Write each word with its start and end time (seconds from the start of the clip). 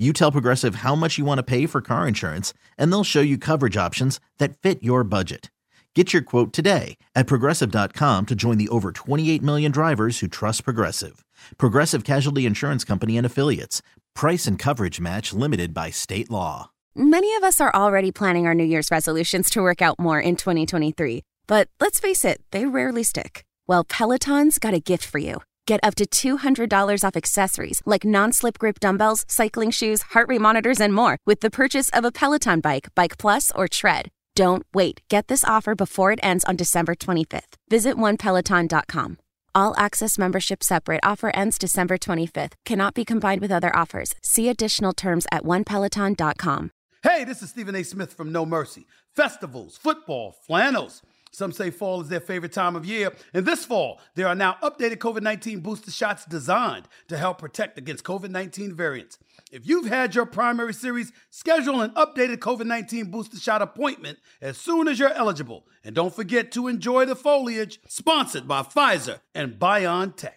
you 0.00 0.12
tell 0.12 0.32
Progressive 0.32 0.76
how 0.76 0.94
much 0.94 1.18
you 1.18 1.26
want 1.26 1.38
to 1.38 1.42
pay 1.42 1.66
for 1.66 1.82
car 1.82 2.08
insurance, 2.08 2.54
and 2.78 2.90
they'll 2.90 3.04
show 3.04 3.20
you 3.20 3.36
coverage 3.36 3.76
options 3.76 4.18
that 4.38 4.56
fit 4.58 4.82
your 4.82 5.04
budget. 5.04 5.50
Get 5.94 6.12
your 6.12 6.22
quote 6.22 6.52
today 6.52 6.96
at 7.14 7.26
progressive.com 7.26 8.26
to 8.26 8.34
join 8.36 8.58
the 8.58 8.68
over 8.68 8.92
28 8.92 9.42
million 9.42 9.72
drivers 9.72 10.20
who 10.20 10.28
trust 10.28 10.64
Progressive. 10.64 11.24
Progressive 11.58 12.04
Casualty 12.04 12.46
Insurance 12.46 12.84
Company 12.84 13.16
and 13.18 13.26
Affiliates. 13.26 13.82
Price 14.14 14.46
and 14.46 14.56
coverage 14.56 15.00
match 15.00 15.32
limited 15.32 15.74
by 15.74 15.90
state 15.90 16.30
law. 16.30 16.70
Many 16.94 17.34
of 17.34 17.42
us 17.42 17.60
are 17.60 17.74
already 17.74 18.12
planning 18.12 18.46
our 18.46 18.54
New 18.54 18.64
Year's 18.64 18.90
resolutions 18.90 19.50
to 19.50 19.62
work 19.62 19.82
out 19.82 19.98
more 19.98 20.20
in 20.20 20.36
2023. 20.36 21.22
But 21.48 21.68
let's 21.80 21.98
face 21.98 22.24
it, 22.24 22.40
they 22.52 22.66
rarely 22.66 23.02
stick. 23.02 23.44
Well, 23.66 23.82
Peloton's 23.84 24.60
got 24.60 24.74
a 24.74 24.80
gift 24.80 25.04
for 25.04 25.18
you. 25.18 25.40
Get 25.70 25.84
up 25.84 25.94
to 25.98 26.04
$200 26.04 27.04
off 27.04 27.16
accessories 27.16 27.80
like 27.86 28.04
non 28.04 28.32
slip 28.32 28.58
grip 28.58 28.80
dumbbells, 28.80 29.24
cycling 29.28 29.70
shoes, 29.70 30.02
heart 30.14 30.26
rate 30.28 30.40
monitors, 30.40 30.80
and 30.80 30.92
more 30.92 31.18
with 31.26 31.42
the 31.42 31.50
purchase 31.60 31.90
of 31.90 32.04
a 32.04 32.10
Peloton 32.10 32.58
bike, 32.58 32.88
Bike 32.96 33.18
Plus, 33.18 33.52
or 33.54 33.68
Tread. 33.68 34.08
Don't 34.34 34.64
wait. 34.74 35.00
Get 35.08 35.28
this 35.28 35.44
offer 35.44 35.76
before 35.76 36.10
it 36.10 36.18
ends 36.24 36.44
on 36.44 36.56
December 36.56 36.96
25th. 36.96 37.54
Visit 37.68 37.94
onepeloton.com. 37.96 39.18
All 39.54 39.72
access 39.76 40.18
membership 40.18 40.64
separate 40.64 41.04
offer 41.04 41.30
ends 41.36 41.56
December 41.56 41.98
25th. 41.98 42.54
Cannot 42.64 42.94
be 42.94 43.04
combined 43.04 43.40
with 43.40 43.52
other 43.52 43.74
offers. 43.76 44.12
See 44.22 44.48
additional 44.48 44.92
terms 44.92 45.24
at 45.30 45.44
onepeloton.com. 45.44 46.72
Hey, 47.04 47.22
this 47.22 47.42
is 47.42 47.50
Stephen 47.50 47.76
A. 47.76 47.84
Smith 47.84 48.12
from 48.12 48.32
No 48.32 48.44
Mercy. 48.44 48.86
Festivals, 49.14 49.76
football, 49.76 50.34
flannels. 50.48 51.02
Some 51.32 51.52
say 51.52 51.70
fall 51.70 52.00
is 52.00 52.08
their 52.08 52.20
favorite 52.20 52.52
time 52.52 52.74
of 52.74 52.84
year. 52.84 53.12
And 53.32 53.46
this 53.46 53.64
fall, 53.64 54.00
there 54.16 54.26
are 54.26 54.34
now 54.34 54.56
updated 54.62 54.96
COVID 54.96 55.22
19 55.22 55.60
booster 55.60 55.90
shots 55.90 56.24
designed 56.24 56.88
to 57.08 57.16
help 57.16 57.38
protect 57.38 57.78
against 57.78 58.04
COVID 58.04 58.30
19 58.30 58.74
variants. 58.74 59.18
If 59.52 59.66
you've 59.66 59.86
had 59.86 60.14
your 60.14 60.26
primary 60.26 60.74
series, 60.74 61.12
schedule 61.30 61.80
an 61.82 61.90
updated 61.90 62.38
COVID 62.38 62.66
19 62.66 63.10
booster 63.10 63.38
shot 63.38 63.62
appointment 63.62 64.18
as 64.40 64.58
soon 64.58 64.88
as 64.88 64.98
you're 64.98 65.12
eligible. 65.12 65.66
And 65.84 65.94
don't 65.94 66.14
forget 66.14 66.50
to 66.52 66.66
enjoy 66.66 67.04
the 67.04 67.16
foliage, 67.16 67.80
sponsored 67.86 68.48
by 68.48 68.62
Pfizer 68.62 69.20
and 69.34 69.58
BioNTech. 69.58 70.32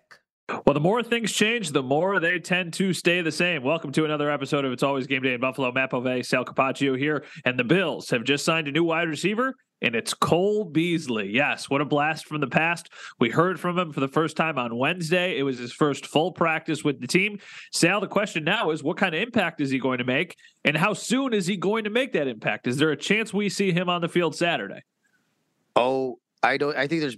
Well, 0.50 0.74
the 0.74 0.80
more 0.80 1.02
things 1.02 1.32
change, 1.32 1.72
the 1.72 1.82
more 1.82 2.20
they 2.20 2.38
tend 2.38 2.74
to 2.74 2.94
stay 2.94 3.22
the 3.22 3.32
same. 3.32 3.64
Welcome 3.64 3.92
to 3.94 4.06
another 4.06 4.30
episode 4.30 4.66
of 4.66 4.74
It's 4.74 4.84
Always 4.84 5.08
Game 5.08 5.24
Day 5.24 5.34
in 5.34 5.40
Buffalo. 5.40 5.72
Matt 5.72 5.90
Bove, 5.90 6.26
Sal 6.26 6.46
Capaccio 6.46 6.98
here. 6.98 7.24
And 7.46 7.58
the 7.58 7.64
Bills 7.64 8.10
have 8.10 8.26
just 8.26 8.46
signed 8.46 8.68
a 8.68 8.72
new 8.72 8.84
wide 8.84 9.08
receiver 9.08 9.56
and 9.84 9.96
it's 9.96 10.14
Cole 10.14 10.64
Beasley. 10.64 11.30
Yes, 11.30 11.70
what 11.70 11.82
a 11.82 11.86
blast 11.86 12.26
from 12.26 12.40
the 12.40 12.48
past. 12.48 12.90
We 13.20 13.30
heard 13.30 13.60
from 13.60 13.78
him 13.78 13.92
for 13.92 14.00
the 14.00 14.08
first 14.08 14.38
time 14.38 14.58
on 14.58 14.78
Wednesday. 14.78 15.38
It 15.38 15.44
was 15.44 15.60
his 15.60 15.74
first 15.74 16.08
full 16.08 16.32
practice 16.32 16.84
with 16.84 17.02
the 17.02 17.08
team. 17.08 17.40
Sal, 17.72 18.00
the 18.00 18.08
question 18.08 18.46
now 18.46 18.72
is 18.72 18.82
what 18.82 18.98
kind 18.98 19.14
of 19.14 19.22
impact 19.22 19.60
is 19.62 19.70
he 19.70 19.78
going 19.78 19.98
to 19.98 20.06
make, 20.06 20.38
and 20.64 20.78
how 20.78 20.94
soon 20.94 21.34
is 21.34 21.46
he 21.46 21.58
going 21.58 21.84
to 21.84 21.90
make 21.90 22.14
that 22.14 22.28
impact? 22.28 22.66
Is 22.66 22.78
there 22.78 22.92
a 22.92 22.98
chance 22.98 23.34
we 23.34 23.50
see 23.50 23.72
him 23.72 23.90
on 23.90 24.02
the 24.02 24.10
field 24.10 24.36
Saturday? 24.36 24.82
Oh, 25.76 26.20
I 26.42 26.58
don't. 26.58 26.76
I 26.78 26.88
think 26.88 27.02
there's 27.02 27.18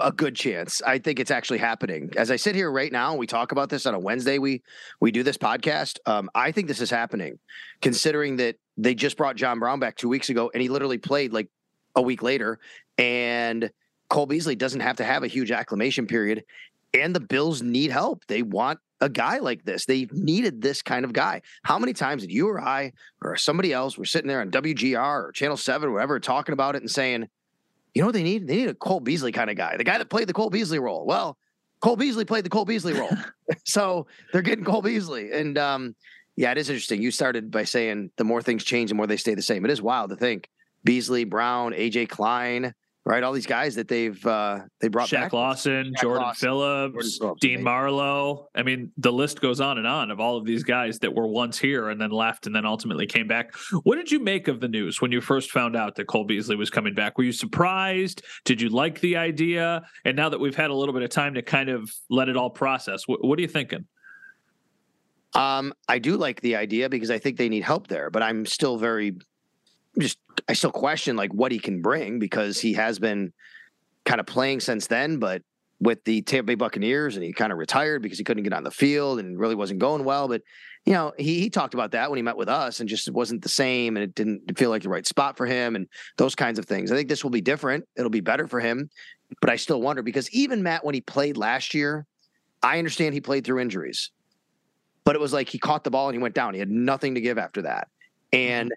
a 0.00 0.12
good 0.12 0.36
chance. 0.36 0.80
I 0.82 0.98
think 0.98 1.18
it's 1.18 1.32
actually 1.32 1.58
happening. 1.58 2.10
As 2.16 2.30
I 2.30 2.36
sit 2.36 2.54
here 2.54 2.70
right 2.70 2.92
now, 2.92 3.16
we 3.16 3.26
talk 3.26 3.50
about 3.50 3.68
this 3.68 3.86
on 3.86 3.94
a 3.94 3.98
Wednesday. 3.98 4.38
We 4.38 4.62
we 5.00 5.10
do 5.10 5.24
this 5.24 5.36
podcast. 5.36 5.98
Um, 6.06 6.30
I 6.36 6.52
think 6.52 6.68
this 6.68 6.80
is 6.80 6.90
happening, 6.90 7.38
considering 7.82 8.36
that 8.36 8.56
they 8.76 8.94
just 8.94 9.16
brought 9.16 9.34
John 9.34 9.58
Brown 9.58 9.80
back 9.80 9.96
two 9.96 10.08
weeks 10.08 10.28
ago, 10.28 10.50
and 10.54 10.62
he 10.62 10.68
literally 10.68 10.98
played 10.98 11.32
like 11.32 11.48
a 11.94 12.02
week 12.02 12.22
later, 12.22 12.58
and 12.98 13.70
Cole 14.08 14.26
Beasley 14.26 14.56
doesn't 14.56 14.80
have 14.80 14.96
to 14.96 15.04
have 15.04 15.22
a 15.22 15.28
huge 15.28 15.50
acclimation 15.50 16.06
period. 16.06 16.44
And 16.92 17.14
the 17.14 17.20
Bills 17.20 17.62
need 17.62 17.92
help. 17.92 18.26
They 18.26 18.42
want 18.42 18.80
a 19.00 19.08
guy 19.08 19.38
like 19.38 19.64
this. 19.64 19.86
They 19.86 20.08
needed 20.12 20.60
this 20.60 20.82
kind 20.82 21.04
of 21.04 21.12
guy. 21.12 21.42
How 21.62 21.78
many 21.78 21.92
times 21.92 22.22
did 22.22 22.32
you 22.32 22.48
or 22.48 22.60
I 22.60 22.92
or 23.22 23.36
somebody 23.36 23.72
else 23.72 23.96
were 23.96 24.04
sitting 24.04 24.28
there 24.28 24.40
on 24.40 24.50
WGR 24.50 25.28
or 25.28 25.32
Channel 25.32 25.56
7 25.56 25.88
or 25.88 25.92
whatever 25.92 26.18
talking 26.18 26.52
about 26.52 26.74
it 26.74 26.82
and 26.82 26.90
saying, 26.90 27.28
you 27.94 28.02
know 28.02 28.06
what 28.06 28.12
they 28.12 28.22
need? 28.22 28.46
They 28.46 28.56
need 28.56 28.68
a 28.68 28.74
Cole 28.74 29.00
Beasley 29.00 29.32
kind 29.32 29.50
of 29.50 29.56
guy, 29.56 29.76
the 29.76 29.84
guy 29.84 29.98
that 29.98 30.10
played 30.10 30.28
the 30.28 30.32
Cole 30.32 30.50
Beasley 30.50 30.78
role. 30.78 31.06
Well, 31.06 31.38
Cole 31.80 31.96
Beasley 31.96 32.24
played 32.24 32.44
the 32.44 32.50
Cole 32.50 32.64
Beasley 32.64 32.92
role. 32.92 33.10
so 33.64 34.06
they're 34.32 34.42
getting 34.42 34.64
Cole 34.64 34.82
Beasley. 34.82 35.32
And 35.32 35.56
um, 35.58 35.94
yeah, 36.36 36.50
it 36.52 36.58
is 36.58 36.68
interesting. 36.68 37.02
You 37.02 37.10
started 37.10 37.50
by 37.50 37.64
saying 37.64 38.10
the 38.16 38.24
more 38.24 38.42
things 38.42 38.64
change, 38.64 38.90
the 38.90 38.96
more 38.96 39.06
they 39.06 39.16
stay 39.16 39.34
the 39.34 39.42
same. 39.42 39.64
It 39.64 39.70
is 39.70 39.80
wild 39.80 40.10
to 40.10 40.16
think 40.16 40.48
Beasley, 40.84 41.24
Brown, 41.24 41.72
AJ 41.72 42.08
Klein, 42.08 42.74
right? 43.04 43.22
All 43.22 43.32
these 43.32 43.46
guys 43.46 43.74
that 43.74 43.88
they've 43.88 44.24
uh, 44.26 44.60
they 44.80 44.88
brought 44.88 45.08
Shaq 45.08 45.22
back. 45.22 45.32
Lawson, 45.32 45.92
Shaq 45.96 46.02
Jordan 46.02 46.22
Lawson, 46.22 46.48
Phillips, 46.48 46.92
Jordan 46.92 47.10
Phillips, 47.18 47.40
Dean. 47.40 47.62
Marlowe. 47.62 48.48
I 48.54 48.62
mean, 48.62 48.92
the 48.98 49.12
list 49.12 49.40
goes 49.40 49.60
on 49.60 49.78
and 49.78 49.86
on 49.86 50.10
of 50.10 50.20
all 50.20 50.36
of 50.36 50.44
these 50.44 50.62
guys 50.62 50.98
that 51.00 51.14
were 51.14 51.26
once 51.26 51.58
here 51.58 51.88
and 51.88 52.00
then 52.00 52.10
left 52.10 52.46
and 52.46 52.54
then 52.54 52.66
ultimately 52.66 53.06
came 53.06 53.26
back. 53.26 53.54
What 53.82 53.96
did 53.96 54.10
you 54.10 54.20
make 54.20 54.48
of 54.48 54.60
the 54.60 54.68
news 54.68 55.00
when 55.00 55.12
you 55.12 55.20
first 55.20 55.50
found 55.50 55.76
out 55.76 55.96
that 55.96 56.06
Cole 56.06 56.24
Beasley 56.24 56.56
was 56.56 56.70
coming 56.70 56.94
back? 56.94 57.18
Were 57.18 57.24
you 57.24 57.32
surprised? 57.32 58.22
Did 58.44 58.60
you 58.60 58.68
like 58.68 59.00
the 59.00 59.16
idea? 59.16 59.82
And 60.04 60.16
now 60.16 60.28
that 60.28 60.38
we've 60.40 60.56
had 60.56 60.70
a 60.70 60.74
little 60.74 60.94
bit 60.94 61.02
of 61.02 61.10
time 61.10 61.34
to 61.34 61.42
kind 61.42 61.68
of 61.68 61.90
let 62.08 62.28
it 62.28 62.36
all 62.36 62.50
process, 62.50 63.06
what, 63.06 63.24
what 63.24 63.38
are 63.38 63.42
you 63.42 63.48
thinking? 63.48 63.86
Um, 65.34 65.72
I 65.88 66.00
do 66.00 66.16
like 66.16 66.40
the 66.40 66.56
idea 66.56 66.88
because 66.88 67.10
I 67.10 67.18
think 67.18 67.38
they 67.38 67.48
need 67.48 67.62
help 67.62 67.86
there, 67.86 68.10
but 68.10 68.22
I'm 68.22 68.44
still 68.44 68.76
very 68.76 69.16
just 70.00 70.18
I 70.48 70.52
still 70.52 70.72
question 70.72 71.16
like 71.16 71.32
what 71.32 71.52
he 71.52 71.58
can 71.58 71.82
bring 71.82 72.18
because 72.18 72.60
he 72.60 72.74
has 72.74 72.98
been 72.98 73.32
kind 74.04 74.20
of 74.20 74.26
playing 74.26 74.60
since 74.60 74.86
then, 74.86 75.18
but 75.18 75.42
with 75.80 76.04
the 76.04 76.20
Tampa 76.22 76.48
Bay 76.48 76.54
Buccaneers 76.54 77.16
and 77.16 77.24
he 77.24 77.32
kind 77.32 77.52
of 77.52 77.58
retired 77.58 78.02
because 78.02 78.18
he 78.18 78.24
couldn't 78.24 78.42
get 78.42 78.52
on 78.52 78.64
the 78.64 78.70
field 78.70 79.18
and 79.18 79.38
really 79.38 79.54
wasn't 79.54 79.80
going 79.80 80.04
well. 80.04 80.28
But 80.28 80.42
you 80.84 80.92
know, 80.92 81.12
he 81.18 81.40
he 81.40 81.50
talked 81.50 81.74
about 81.74 81.92
that 81.92 82.10
when 82.10 82.16
he 82.16 82.22
met 82.22 82.36
with 82.36 82.48
us 82.48 82.80
and 82.80 82.88
just 82.88 83.10
wasn't 83.10 83.42
the 83.42 83.48
same 83.48 83.96
and 83.96 84.04
it 84.04 84.14
didn't 84.14 84.58
feel 84.58 84.70
like 84.70 84.82
the 84.82 84.88
right 84.88 85.06
spot 85.06 85.36
for 85.36 85.46
him 85.46 85.76
and 85.76 85.86
those 86.16 86.34
kinds 86.34 86.58
of 86.58 86.66
things. 86.66 86.92
I 86.92 86.96
think 86.96 87.08
this 87.08 87.24
will 87.24 87.30
be 87.30 87.40
different. 87.40 87.86
It'll 87.96 88.10
be 88.10 88.20
better 88.20 88.46
for 88.46 88.60
him, 88.60 88.90
but 89.40 89.50
I 89.50 89.56
still 89.56 89.80
wonder 89.80 90.02
because 90.02 90.30
even 90.30 90.62
Matt 90.62 90.84
when 90.84 90.94
he 90.94 91.00
played 91.00 91.36
last 91.36 91.74
year, 91.74 92.06
I 92.62 92.78
understand 92.78 93.14
he 93.14 93.20
played 93.20 93.44
through 93.44 93.60
injuries, 93.60 94.10
but 95.04 95.14
it 95.14 95.20
was 95.20 95.32
like 95.32 95.48
he 95.48 95.58
caught 95.58 95.84
the 95.84 95.90
ball 95.90 96.08
and 96.08 96.14
he 96.14 96.22
went 96.22 96.34
down. 96.34 96.52
He 96.54 96.60
had 96.60 96.70
nothing 96.70 97.14
to 97.14 97.20
give 97.20 97.38
after 97.38 97.62
that. 97.62 97.88
And 98.32 98.72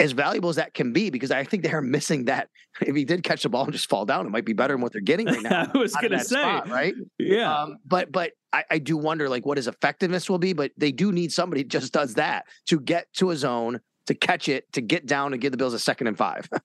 as 0.00 0.12
valuable 0.12 0.48
as 0.48 0.56
that 0.56 0.74
can 0.74 0.92
be, 0.92 1.10
because 1.10 1.30
I 1.30 1.44
think 1.44 1.62
they're 1.62 1.82
missing 1.82 2.26
that. 2.26 2.48
If 2.80 2.94
he 2.94 3.04
did 3.04 3.24
catch 3.24 3.42
the 3.42 3.48
ball 3.48 3.64
and 3.64 3.72
just 3.72 3.88
fall 3.88 4.04
down, 4.04 4.24
it 4.24 4.30
might 4.30 4.44
be 4.44 4.52
better 4.52 4.72
than 4.72 4.80
what 4.80 4.92
they're 4.92 5.00
getting 5.00 5.26
right 5.26 5.42
now. 5.42 5.68
I 5.74 5.78
was 5.78 5.92
going 5.94 6.12
to 6.12 6.20
say, 6.20 6.36
spot, 6.36 6.68
right? 6.68 6.94
yeah. 7.18 7.52
Um, 7.52 7.78
but 7.84 8.12
but 8.12 8.34
I, 8.52 8.62
I 8.70 8.78
do 8.78 8.96
wonder 8.96 9.28
like 9.28 9.44
what 9.44 9.56
his 9.56 9.66
effectiveness 9.66 10.30
will 10.30 10.38
be. 10.38 10.52
But 10.52 10.70
they 10.76 10.92
do 10.92 11.10
need 11.10 11.32
somebody 11.32 11.64
just 11.64 11.92
does 11.92 12.14
that 12.14 12.44
to 12.66 12.78
get 12.78 13.12
to 13.14 13.30
a 13.30 13.36
zone, 13.36 13.80
to 14.06 14.14
catch 14.14 14.48
it, 14.48 14.72
to 14.74 14.80
get 14.80 15.06
down 15.06 15.32
and 15.32 15.42
give 15.42 15.50
the 15.50 15.56
Bills 15.58 15.74
a 15.74 15.78
second 15.80 16.06
and 16.06 16.16
five. 16.16 16.48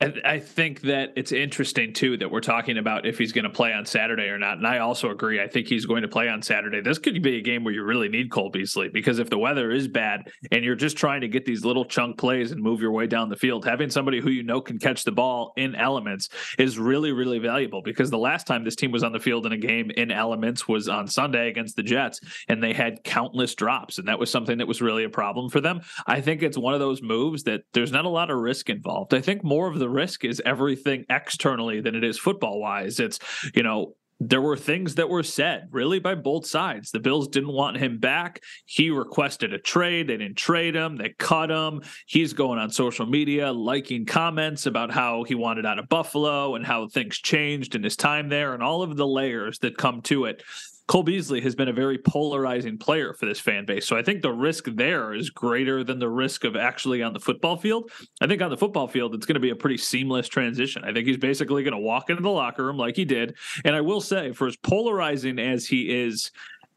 I, 0.00 0.38
think 0.38 0.80
that 0.82 1.12
it's 1.14 1.30
interesting 1.30 1.92
too 1.92 2.16
that 2.16 2.30
we're 2.30 2.40
talking 2.40 2.78
about 2.78 3.04
if 3.04 3.18
he's 3.18 3.32
going 3.32 3.44
to 3.44 3.50
play 3.50 3.74
on 3.74 3.84
Saturday 3.84 4.28
or 4.28 4.38
not. 4.38 4.56
And 4.56 4.66
I 4.66 4.78
also 4.78 5.10
agree. 5.10 5.42
I 5.42 5.46
think 5.46 5.66
he's 5.66 5.84
going 5.84 6.00
to 6.00 6.08
play 6.08 6.26
on 6.26 6.40
Saturday. 6.40 6.80
This 6.80 6.98
could 6.98 7.22
be 7.22 7.36
a 7.36 7.42
game 7.42 7.64
where 7.64 7.74
you 7.74 7.84
really 7.84 8.08
need 8.08 8.30
Cole 8.30 8.48
Beasley 8.48 8.88
because 8.88 9.18
if 9.18 9.28
the 9.28 9.36
weather 9.36 9.70
is 9.70 9.88
bad 9.88 10.30
and 10.50 10.64
you're 10.64 10.74
just 10.74 10.96
trying 10.96 11.20
to 11.20 11.28
get 11.28 11.44
these 11.44 11.66
little 11.66 11.84
chunk 11.84 12.16
plays 12.16 12.50
and 12.50 12.62
move 12.62 12.80
your 12.80 12.92
way 12.92 13.06
down 13.06 13.28
the 13.28 13.36
field, 13.36 13.66
having 13.66 13.90
somebody 13.90 14.20
who 14.20 14.30
you 14.30 14.42
know 14.42 14.62
can 14.62 14.78
catch 14.78 15.04
the 15.04 15.12
ball 15.12 15.52
in 15.58 15.74
elements 15.74 16.30
is 16.58 16.78
really, 16.78 17.12
really 17.12 17.38
valuable 17.38 17.82
because 17.82 18.08
the 18.08 18.16
last 18.16 18.46
time 18.46 18.64
this 18.64 18.76
team 18.76 18.92
was 18.92 19.02
on 19.02 19.12
the 19.12 19.20
field 19.20 19.44
in 19.44 19.52
a 19.52 19.58
game 19.58 19.90
in 19.90 20.10
elements 20.10 20.66
was 20.66 20.88
on 20.88 21.08
Sunday 21.08 21.50
against 21.50 21.76
the 21.76 21.82
Jets 21.82 22.20
and 22.48 22.62
they 22.62 22.72
had 22.72 23.04
countless 23.04 23.54
drops. 23.54 23.98
And 23.98 24.08
that 24.08 24.18
was 24.18 24.30
something 24.30 24.56
that 24.58 24.68
was 24.68 24.80
really 24.80 25.04
a 25.04 25.10
problem 25.10 25.50
for 25.50 25.60
them. 25.60 25.82
I 26.06 26.22
think 26.22 26.42
it's 26.42 26.56
one 26.56 26.72
of 26.72 26.80
those 26.80 27.02
moves 27.02 27.42
that 27.42 27.64
there's 27.74 27.92
not 27.92 28.06
a 28.06 28.08
lot 28.08 28.30
of 28.30 28.38
risk 28.38 28.70
involved. 28.70 29.12
I 29.12 29.20
think 29.20 29.44
more 29.44 29.68
of 29.68 29.78
the 29.78 29.89
risk 29.90 30.24
is 30.24 30.40
everything 30.44 31.04
externally 31.10 31.80
than 31.80 31.94
it 31.94 32.04
is 32.04 32.18
football 32.18 32.60
wise. 32.60 33.00
It's, 33.00 33.18
you 33.54 33.62
know, 33.62 33.94
there 34.22 34.42
were 34.42 34.56
things 34.56 34.96
that 34.96 35.08
were 35.08 35.22
said 35.22 35.68
really 35.70 35.98
by 35.98 36.14
both 36.14 36.46
sides. 36.46 36.90
The 36.90 37.00
Bills 37.00 37.26
didn't 37.26 37.52
want 37.52 37.78
him 37.78 37.98
back. 37.98 38.42
He 38.66 38.90
requested 38.90 39.54
a 39.54 39.58
trade. 39.58 40.08
They 40.08 40.18
didn't 40.18 40.36
trade 40.36 40.74
him. 40.74 40.96
They 40.96 41.14
cut 41.18 41.50
him. 41.50 41.80
He's 42.06 42.34
going 42.34 42.58
on 42.58 42.70
social 42.70 43.06
media 43.06 43.50
liking 43.50 44.04
comments 44.04 44.66
about 44.66 44.90
how 44.90 45.24
he 45.24 45.34
wanted 45.34 45.64
out 45.64 45.78
of 45.78 45.88
Buffalo 45.88 46.54
and 46.54 46.66
how 46.66 46.86
things 46.86 47.18
changed 47.18 47.74
in 47.74 47.82
his 47.82 47.96
time 47.96 48.28
there 48.28 48.52
and 48.52 48.62
all 48.62 48.82
of 48.82 48.96
the 48.96 49.06
layers 49.06 49.58
that 49.60 49.78
come 49.78 50.02
to 50.02 50.26
it. 50.26 50.42
Cole 50.90 51.04
Beasley 51.04 51.40
has 51.42 51.54
been 51.54 51.68
a 51.68 51.72
very 51.72 51.98
polarizing 51.98 52.76
player 52.76 53.14
for 53.14 53.24
this 53.24 53.38
fan 53.38 53.64
base. 53.64 53.86
So 53.86 53.96
I 53.96 54.02
think 54.02 54.22
the 54.22 54.32
risk 54.32 54.64
there 54.64 55.14
is 55.14 55.30
greater 55.30 55.84
than 55.84 56.00
the 56.00 56.08
risk 56.08 56.42
of 56.42 56.56
actually 56.56 57.00
on 57.00 57.12
the 57.12 57.20
football 57.20 57.56
field. 57.56 57.92
I 58.20 58.26
think 58.26 58.42
on 58.42 58.50
the 58.50 58.56
football 58.56 58.88
field, 58.88 59.14
it's 59.14 59.24
going 59.24 59.34
to 59.34 59.40
be 59.40 59.50
a 59.50 59.54
pretty 59.54 59.76
seamless 59.76 60.26
transition. 60.26 60.82
I 60.82 60.92
think 60.92 61.06
he's 61.06 61.16
basically 61.16 61.62
going 61.62 61.74
to 61.74 61.78
walk 61.78 62.10
into 62.10 62.22
the 62.22 62.30
locker 62.30 62.64
room 62.64 62.76
like 62.76 62.96
he 62.96 63.04
did. 63.04 63.36
And 63.64 63.76
I 63.76 63.82
will 63.82 64.00
say, 64.00 64.32
for 64.32 64.48
as 64.48 64.56
polarizing 64.56 65.38
as 65.38 65.64
he 65.64 65.96
is 65.96 66.32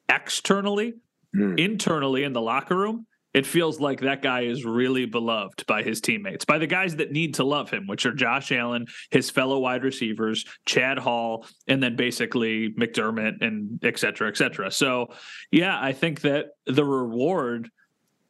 externally, 0.08 0.94
mm. 1.36 1.60
internally 1.60 2.24
in 2.24 2.34
the 2.34 2.42
locker 2.42 2.78
room, 2.78 3.08
it 3.34 3.46
feels 3.46 3.80
like 3.80 4.02
that 4.02 4.22
guy 4.22 4.42
is 4.42 4.64
really 4.64 5.06
beloved 5.06 5.66
by 5.66 5.82
his 5.82 6.02
teammates, 6.02 6.46
by 6.46 6.58
the 6.58 6.68
guys 6.68 6.96
that 6.98 7.12
need 7.12 7.34
to 7.36 7.44
love 7.44 7.70
him, 7.70 7.88
which 7.88 8.06
are 8.06 8.14
Josh 8.14 8.52
Allen, 8.52 8.86
his 9.10 9.30
fellow 9.30 9.60
wide 9.60 9.84
receivers, 9.84 10.46
Chad 10.66 11.00
Hall, 11.00 11.46
and 11.68 11.82
then 11.82 11.96
basically 11.96 12.70
McDermott 12.74 13.42
and 13.42 13.80
et 13.84 13.98
cetera, 13.98 14.28
et 14.28 14.38
cetera. 14.38 14.70
So, 14.70 15.14
yeah, 15.52 15.80
I 15.82 15.94
think 15.94 16.22
that 16.22 16.52
the 16.66 16.86
reward, 16.86 17.70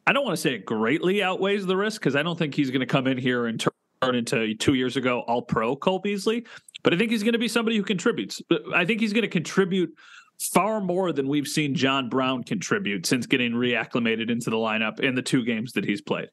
I 0.07 0.13
don't 0.13 0.25
want 0.25 0.37
to 0.37 0.41
say 0.41 0.55
it 0.55 0.65
greatly 0.65 1.21
outweighs 1.21 1.65
the 1.65 1.77
risk 1.77 2.01
because 2.01 2.15
I 2.15 2.23
don't 2.23 2.39
think 2.39 2.55
he's 2.55 2.71
going 2.71 2.79
to 2.79 2.85
come 2.85 3.07
in 3.07 3.17
here 3.17 3.47
and 3.47 3.59
turn 3.59 4.15
into 4.15 4.55
two 4.55 4.73
years 4.73 4.97
ago 4.97 5.21
all 5.27 5.41
pro 5.41 5.75
Cole 5.75 5.99
Beasley, 5.99 6.45
but 6.81 6.93
I 6.93 6.97
think 6.97 7.11
he's 7.11 7.23
going 7.23 7.33
to 7.33 7.39
be 7.39 7.47
somebody 7.47 7.77
who 7.77 7.83
contributes. 7.83 8.41
I 8.73 8.85
think 8.85 9.01
he's 9.01 9.13
going 9.13 9.23
to 9.23 9.29
contribute 9.29 9.93
far 10.39 10.81
more 10.81 11.11
than 11.11 11.27
we've 11.27 11.47
seen 11.47 11.75
John 11.75 12.09
Brown 12.09 12.43
contribute 12.43 13.05
since 13.05 13.25
getting 13.25 13.53
reacclimated 13.53 14.29
into 14.29 14.49
the 14.49 14.57
lineup 14.57 14.99
in 14.99 15.15
the 15.15 15.21
two 15.21 15.43
games 15.43 15.73
that 15.73 15.85
he's 15.85 16.01
played. 16.01 16.29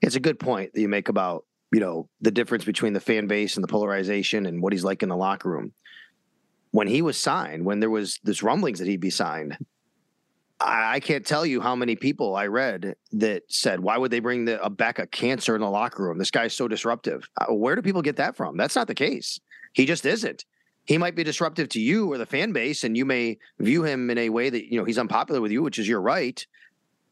It's 0.00 0.16
a 0.16 0.20
good 0.20 0.38
point 0.38 0.72
that 0.74 0.80
you 0.80 0.88
make 0.88 1.08
about, 1.08 1.44
you 1.72 1.80
know, 1.80 2.08
the 2.20 2.30
difference 2.30 2.64
between 2.64 2.92
the 2.92 3.00
fan 3.00 3.26
base 3.26 3.56
and 3.56 3.64
the 3.64 3.68
polarization 3.68 4.46
and 4.46 4.62
what 4.62 4.72
he's 4.72 4.84
like 4.84 5.02
in 5.02 5.08
the 5.08 5.16
locker 5.16 5.50
room. 5.50 5.72
When 6.70 6.86
he 6.86 7.02
was 7.02 7.16
signed, 7.16 7.64
when 7.64 7.80
there 7.80 7.90
was 7.90 8.20
this 8.22 8.42
rumblings 8.42 8.78
that 8.78 8.88
he'd 8.88 9.00
be 9.00 9.10
signed, 9.10 9.56
I, 10.60 11.00
can't 11.00 11.24
tell 11.24 11.46
you 11.46 11.60
how 11.60 11.76
many 11.76 11.94
people 11.96 12.34
I 12.34 12.46
read 12.46 12.96
that 13.12 13.44
said, 13.48 13.80
"Why 13.80 13.96
would 13.96 14.10
they 14.10 14.18
bring 14.18 14.44
the, 14.44 14.62
a 14.62 14.68
back 14.68 14.98
a 14.98 15.06
cancer 15.06 15.54
in 15.54 15.60
the 15.60 15.70
locker 15.70 16.02
room? 16.02 16.18
This 16.18 16.32
guy's 16.32 16.52
so 16.52 16.66
disruptive." 16.66 17.28
Uh, 17.40 17.54
where 17.54 17.76
do 17.76 17.82
people 17.82 18.02
get 18.02 18.16
that 18.16 18.36
from? 18.36 18.56
That's 18.56 18.74
not 18.74 18.88
the 18.88 18.94
case. 18.94 19.38
He 19.72 19.86
just 19.86 20.04
isn't 20.04 20.44
he 20.88 20.96
might 20.96 21.14
be 21.14 21.22
disruptive 21.22 21.68
to 21.68 21.80
you 21.80 22.10
or 22.10 22.16
the 22.16 22.24
fan 22.24 22.52
base, 22.52 22.82
and 22.82 22.96
you 22.96 23.04
may 23.04 23.36
view 23.58 23.84
him 23.84 24.08
in 24.08 24.16
a 24.16 24.30
way 24.30 24.48
that 24.48 24.72
you 24.72 24.78
know 24.78 24.86
he's 24.86 24.96
unpopular 24.96 25.38
with 25.38 25.52
you, 25.52 25.62
which 25.62 25.78
is 25.78 25.86
your 25.86 26.00
right. 26.00 26.44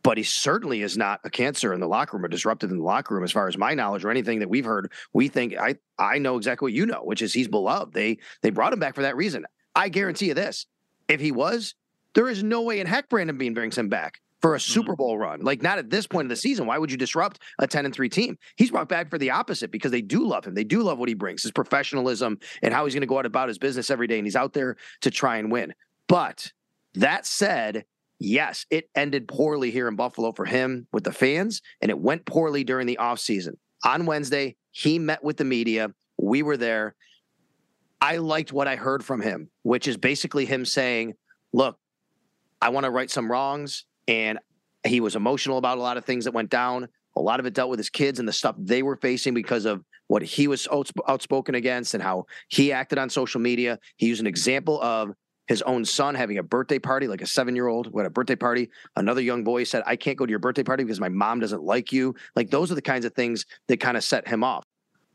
But 0.02 0.16
he 0.16 0.24
certainly 0.24 0.80
is 0.80 0.96
not 0.96 1.20
a 1.24 1.30
cancer 1.30 1.74
in 1.74 1.80
the 1.80 1.86
locker 1.86 2.16
room 2.16 2.24
or 2.24 2.28
disruptive 2.28 2.70
in 2.70 2.78
the 2.78 2.84
locker 2.84 3.14
room, 3.14 3.22
as 3.22 3.32
far 3.32 3.48
as 3.48 3.58
my 3.58 3.74
knowledge 3.74 4.02
or 4.04 4.10
anything 4.10 4.38
that 4.38 4.48
we've 4.48 4.64
heard. 4.64 4.90
We 5.12 5.28
think 5.28 5.58
I 5.58 5.76
I 5.98 6.18
know 6.18 6.38
exactly 6.38 6.66
what 6.66 6.72
you 6.72 6.86
know, 6.86 7.02
which 7.04 7.20
is 7.20 7.34
he's 7.34 7.48
beloved. 7.48 7.92
They 7.92 8.16
they 8.40 8.48
brought 8.48 8.72
him 8.72 8.78
back 8.78 8.94
for 8.94 9.02
that 9.02 9.14
reason. 9.14 9.44
I 9.74 9.90
guarantee 9.90 10.28
you 10.28 10.34
this: 10.34 10.64
if 11.06 11.20
he 11.20 11.30
was, 11.30 11.74
there 12.14 12.28
is 12.28 12.42
no 12.42 12.62
way 12.62 12.80
in 12.80 12.86
heck 12.86 13.10
Brandon 13.10 13.36
Beane 13.36 13.52
brings 13.52 13.76
him 13.76 13.90
back 13.90 14.22
for 14.46 14.54
a 14.54 14.60
Super 14.60 14.92
mm-hmm. 14.92 14.98
Bowl 14.98 15.18
run. 15.18 15.40
Like 15.40 15.60
not 15.60 15.80
at 15.80 15.90
this 15.90 16.06
point 16.06 16.26
of 16.26 16.28
the 16.28 16.36
season. 16.36 16.66
Why 16.66 16.78
would 16.78 16.92
you 16.92 16.96
disrupt 16.96 17.40
a 17.58 17.66
10 17.66 17.84
and 17.84 17.92
3 17.92 18.08
team? 18.08 18.38
He's 18.54 18.70
brought 18.70 18.88
back 18.88 19.10
for 19.10 19.18
the 19.18 19.30
opposite 19.30 19.72
because 19.72 19.90
they 19.90 20.02
do 20.02 20.24
love 20.24 20.44
him. 20.44 20.54
They 20.54 20.62
do 20.62 20.84
love 20.84 21.00
what 21.00 21.08
he 21.08 21.16
brings, 21.16 21.42
his 21.42 21.50
professionalism 21.50 22.38
and 22.62 22.72
how 22.72 22.84
he's 22.84 22.94
going 22.94 23.00
to 23.00 23.08
go 23.08 23.18
out 23.18 23.26
about 23.26 23.48
his 23.48 23.58
business 23.58 23.90
every 23.90 24.06
day 24.06 24.18
and 24.18 24.24
he's 24.24 24.36
out 24.36 24.52
there 24.52 24.76
to 25.00 25.10
try 25.10 25.38
and 25.38 25.50
win. 25.50 25.74
But 26.06 26.52
that 26.94 27.26
said, 27.26 27.86
yes, 28.20 28.66
it 28.70 28.88
ended 28.94 29.26
poorly 29.26 29.72
here 29.72 29.88
in 29.88 29.96
Buffalo 29.96 30.30
for 30.30 30.44
him 30.44 30.86
with 30.92 31.02
the 31.02 31.10
fans 31.10 31.60
and 31.80 31.90
it 31.90 31.98
went 31.98 32.24
poorly 32.24 32.62
during 32.62 32.86
the 32.86 32.98
offseason. 33.00 33.54
On 33.84 34.06
Wednesday, 34.06 34.54
he 34.70 35.00
met 35.00 35.24
with 35.24 35.38
the 35.38 35.44
media. 35.44 35.90
We 36.18 36.44
were 36.44 36.56
there. 36.56 36.94
I 38.00 38.18
liked 38.18 38.52
what 38.52 38.68
I 38.68 38.76
heard 38.76 39.04
from 39.04 39.22
him, 39.22 39.50
which 39.64 39.88
is 39.88 39.96
basically 39.96 40.44
him 40.44 40.64
saying, 40.64 41.14
"Look, 41.52 41.80
I 42.62 42.68
want 42.68 42.84
to 42.84 42.90
right 42.90 43.10
some 43.10 43.28
wrongs 43.28 43.86
and 44.08 44.38
he 44.84 45.00
was 45.00 45.16
emotional 45.16 45.58
about 45.58 45.78
a 45.78 45.80
lot 45.80 45.96
of 45.96 46.04
things 46.04 46.24
that 46.24 46.32
went 46.32 46.50
down. 46.50 46.88
A 47.16 47.20
lot 47.20 47.40
of 47.40 47.46
it 47.46 47.54
dealt 47.54 47.70
with 47.70 47.78
his 47.78 47.90
kids 47.90 48.18
and 48.18 48.28
the 48.28 48.32
stuff 48.32 48.54
they 48.58 48.82
were 48.82 48.96
facing 48.96 49.34
because 49.34 49.64
of 49.64 49.82
what 50.08 50.22
he 50.22 50.48
was 50.48 50.68
outspoken 51.08 51.54
against 51.54 51.94
and 51.94 52.02
how 52.02 52.26
he 52.48 52.72
acted 52.72 52.98
on 52.98 53.10
social 53.10 53.40
media. 53.40 53.78
He 53.96 54.06
used 54.06 54.20
an 54.20 54.26
example 54.26 54.80
of 54.82 55.12
his 55.46 55.62
own 55.62 55.84
son 55.84 56.14
having 56.14 56.38
a 56.38 56.42
birthday 56.42 56.78
party, 56.78 57.06
like 57.06 57.22
a 57.22 57.26
seven 57.26 57.54
year 57.56 57.68
old 57.68 57.86
who 57.86 57.98
had 57.98 58.06
a 58.06 58.10
birthday 58.10 58.36
party. 58.36 58.68
Another 58.96 59.20
young 59.20 59.44
boy 59.44 59.64
said, 59.64 59.82
I 59.86 59.96
can't 59.96 60.18
go 60.18 60.26
to 60.26 60.30
your 60.30 60.38
birthday 60.38 60.62
party 60.62 60.84
because 60.84 61.00
my 61.00 61.08
mom 61.08 61.40
doesn't 61.40 61.62
like 61.62 61.92
you. 61.92 62.14
Like 62.34 62.50
those 62.50 62.70
are 62.70 62.74
the 62.74 62.82
kinds 62.82 63.04
of 63.04 63.14
things 63.14 63.46
that 63.68 63.78
kind 63.78 63.96
of 63.96 64.04
set 64.04 64.28
him 64.28 64.44
off. 64.44 64.64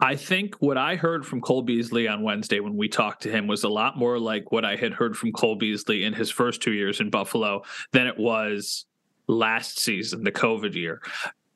I 0.03 0.15
think 0.15 0.56
what 0.56 0.80
I 0.80 0.95
heard 0.95 1.27
from 1.27 1.42
Cole 1.42 1.62
Beasley 1.62 2.07
on 2.07 2.24
Wednesday 2.24 2.59
when 2.59 2.75
we 2.75 2.89
talked 2.89 3.21
to 3.24 3.31
him 3.31 3.45
was 3.45 3.63
a 3.63 3.69
lot 3.69 3.98
more 4.00 4.18
like 4.18 4.51
what 4.51 4.65
I 4.65 4.75
had 4.75 4.94
heard 4.94 5.15
from 5.15 5.31
Cole 5.31 5.56
Beasley 5.56 6.03
in 6.03 6.13
his 6.13 6.31
first 6.31 6.59
two 6.59 6.74
years 6.74 7.00
in 7.00 7.12
Buffalo 7.12 7.62
than 7.92 8.07
it 8.07 8.18
was 8.18 8.86
last 9.27 9.80
season, 9.80 10.24
the 10.24 10.31
COVID 10.31 10.74
year. 10.74 11.03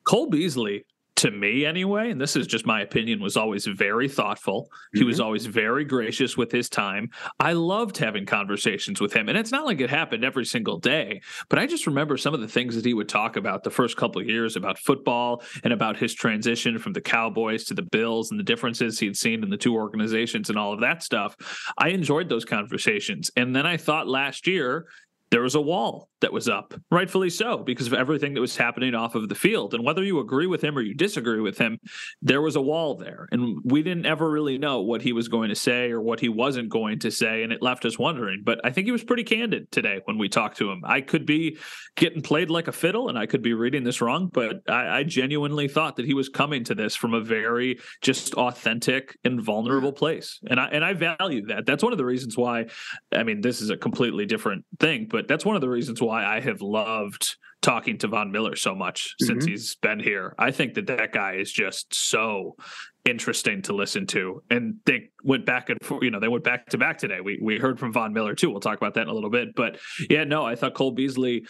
Cole 0.04 0.30
Beasley 0.30 0.84
to 1.16 1.30
me 1.30 1.64
anyway, 1.64 2.10
and 2.10 2.20
this 2.20 2.36
is 2.36 2.46
just 2.46 2.66
my 2.66 2.82
opinion, 2.82 3.20
was 3.20 3.36
always 3.36 3.66
very 3.66 4.08
thoughtful. 4.08 4.64
Mm-hmm. 4.64 4.98
He 4.98 5.04
was 5.04 5.16
mm-hmm. 5.16 5.24
always 5.24 5.46
very 5.46 5.84
gracious 5.84 6.36
with 6.36 6.52
his 6.52 6.68
time. 6.68 7.10
I 7.40 7.54
loved 7.54 7.96
having 7.96 8.26
conversations 8.26 9.00
with 9.00 9.14
him. 9.14 9.28
And 9.28 9.38
it's 9.38 9.50
not 9.50 9.64
like 9.64 9.80
it 9.80 9.90
happened 9.90 10.24
every 10.24 10.44
single 10.44 10.78
day, 10.78 11.22
but 11.48 11.58
I 11.58 11.66
just 11.66 11.86
remember 11.86 12.16
some 12.16 12.34
of 12.34 12.40
the 12.40 12.48
things 12.48 12.76
that 12.76 12.84
he 12.84 12.94
would 12.94 13.08
talk 13.08 13.36
about 13.36 13.64
the 13.64 13.70
first 13.70 13.96
couple 13.96 14.20
of 14.20 14.28
years 14.28 14.56
about 14.56 14.78
football 14.78 15.42
and 15.64 15.72
about 15.72 15.96
his 15.96 16.14
transition 16.14 16.78
from 16.78 16.92
the 16.92 17.00
Cowboys 17.00 17.64
to 17.64 17.74
the 17.74 17.82
Bills 17.82 18.30
and 18.30 18.38
the 18.38 18.44
differences 18.44 18.98
he'd 18.98 19.16
seen 19.16 19.42
in 19.42 19.48
the 19.50 19.56
two 19.56 19.74
organizations 19.74 20.50
and 20.50 20.58
all 20.58 20.72
of 20.72 20.80
that 20.80 21.02
stuff. 21.02 21.34
I 21.78 21.88
enjoyed 21.88 22.28
those 22.28 22.44
conversations. 22.44 23.30
And 23.36 23.56
then 23.56 23.64
I 23.64 23.78
thought 23.78 24.06
last 24.06 24.46
year 24.46 24.86
there 25.30 25.42
was 25.42 25.54
a 25.54 25.60
wall 25.60 26.08
that 26.20 26.32
was 26.32 26.48
up, 26.48 26.74
rightfully 26.90 27.30
so, 27.30 27.58
because 27.58 27.86
of 27.86 27.94
everything 27.94 28.34
that 28.34 28.40
was 28.40 28.56
happening 28.56 28.94
off 28.94 29.14
of 29.14 29.28
the 29.28 29.34
field. 29.34 29.74
And 29.74 29.84
whether 29.84 30.02
you 30.02 30.18
agree 30.18 30.46
with 30.46 30.62
him 30.62 30.76
or 30.76 30.80
you 30.80 30.94
disagree 30.94 31.40
with 31.40 31.58
him, 31.58 31.78
there 32.22 32.40
was 32.40 32.56
a 32.56 32.60
wall 32.60 32.94
there. 32.96 33.28
And 33.32 33.58
we 33.64 33.82
didn't 33.82 34.06
ever 34.06 34.30
really 34.30 34.56
know 34.56 34.80
what 34.80 35.02
he 35.02 35.12
was 35.12 35.28
going 35.28 35.50
to 35.50 35.54
say 35.54 35.90
or 35.90 36.00
what 36.00 36.20
he 36.20 36.28
wasn't 36.28 36.70
going 36.70 37.00
to 37.00 37.10
say. 37.10 37.42
And 37.42 37.52
it 37.52 37.62
left 37.62 37.84
us 37.84 37.98
wondering. 37.98 38.42
But 38.44 38.60
I 38.64 38.70
think 38.70 38.86
he 38.86 38.92
was 38.92 39.04
pretty 39.04 39.24
candid 39.24 39.70
today 39.70 40.00
when 40.04 40.16
we 40.16 40.28
talked 40.28 40.56
to 40.58 40.70
him. 40.70 40.82
I 40.84 41.02
could 41.02 41.26
be 41.26 41.58
getting 41.96 42.22
played 42.22 42.50
like 42.50 42.68
a 42.68 42.72
fiddle 42.72 43.08
and 43.08 43.18
I 43.18 43.26
could 43.26 43.42
be 43.42 43.52
reading 43.52 43.84
this 43.84 44.00
wrong, 44.00 44.30
but 44.32 44.62
I, 44.68 44.98
I 44.98 45.02
genuinely 45.02 45.68
thought 45.68 45.96
that 45.96 46.06
he 46.06 46.14
was 46.14 46.28
coming 46.28 46.64
to 46.64 46.74
this 46.74 46.96
from 46.96 47.12
a 47.14 47.20
very 47.20 47.78
just 48.00 48.34
authentic 48.34 49.16
and 49.24 49.40
vulnerable 49.40 49.92
place. 49.92 50.40
And 50.48 50.58
I 50.58 50.66
and 50.68 50.84
I 50.84 50.94
value 50.94 51.46
that. 51.46 51.66
That's 51.66 51.82
one 51.82 51.92
of 51.92 51.98
the 51.98 52.04
reasons 52.04 52.36
why 52.36 52.66
I 53.12 53.22
mean 53.22 53.40
this 53.42 53.60
is 53.60 53.70
a 53.70 53.76
completely 53.76 54.26
different 54.26 54.64
thing, 54.80 55.06
but 55.10 55.28
that's 55.28 55.44
one 55.44 55.56
of 55.56 55.60
the 55.60 55.68
reasons 55.68 56.00
why 56.00 56.05
I 56.10 56.40
have 56.40 56.60
loved 56.60 57.36
talking 57.62 57.98
to 57.98 58.08
Von 58.08 58.30
Miller 58.30 58.54
so 58.54 58.74
much 58.74 59.14
mm-hmm. 59.20 59.26
since 59.26 59.44
he's 59.44 59.74
been 59.76 59.98
here. 59.98 60.34
I 60.38 60.50
think 60.50 60.74
that 60.74 60.86
that 60.86 61.12
guy 61.12 61.34
is 61.34 61.50
just 61.50 61.94
so 61.94 62.56
interesting 63.04 63.62
to 63.62 63.74
listen 63.74 64.06
to. 64.08 64.42
And 64.50 64.76
they 64.84 65.10
went 65.24 65.46
back 65.46 65.70
and 65.70 65.78
forth, 65.82 66.02
you 66.02 66.10
know, 66.10 66.20
they 66.20 66.28
went 66.28 66.44
back 66.44 66.66
to 66.66 66.78
back 66.78 66.98
today. 66.98 67.20
We 67.20 67.38
we 67.42 67.58
heard 67.58 67.78
from 67.78 67.92
Von 67.92 68.12
Miller 68.12 68.34
too. 68.34 68.50
We'll 68.50 68.60
talk 68.60 68.76
about 68.76 68.94
that 68.94 69.02
in 69.02 69.08
a 69.08 69.14
little 69.14 69.30
bit. 69.30 69.54
But 69.54 69.78
yeah, 70.08 70.24
no, 70.24 70.44
I 70.44 70.54
thought 70.54 70.74
Cole 70.74 70.92
Beasley, 70.92 71.46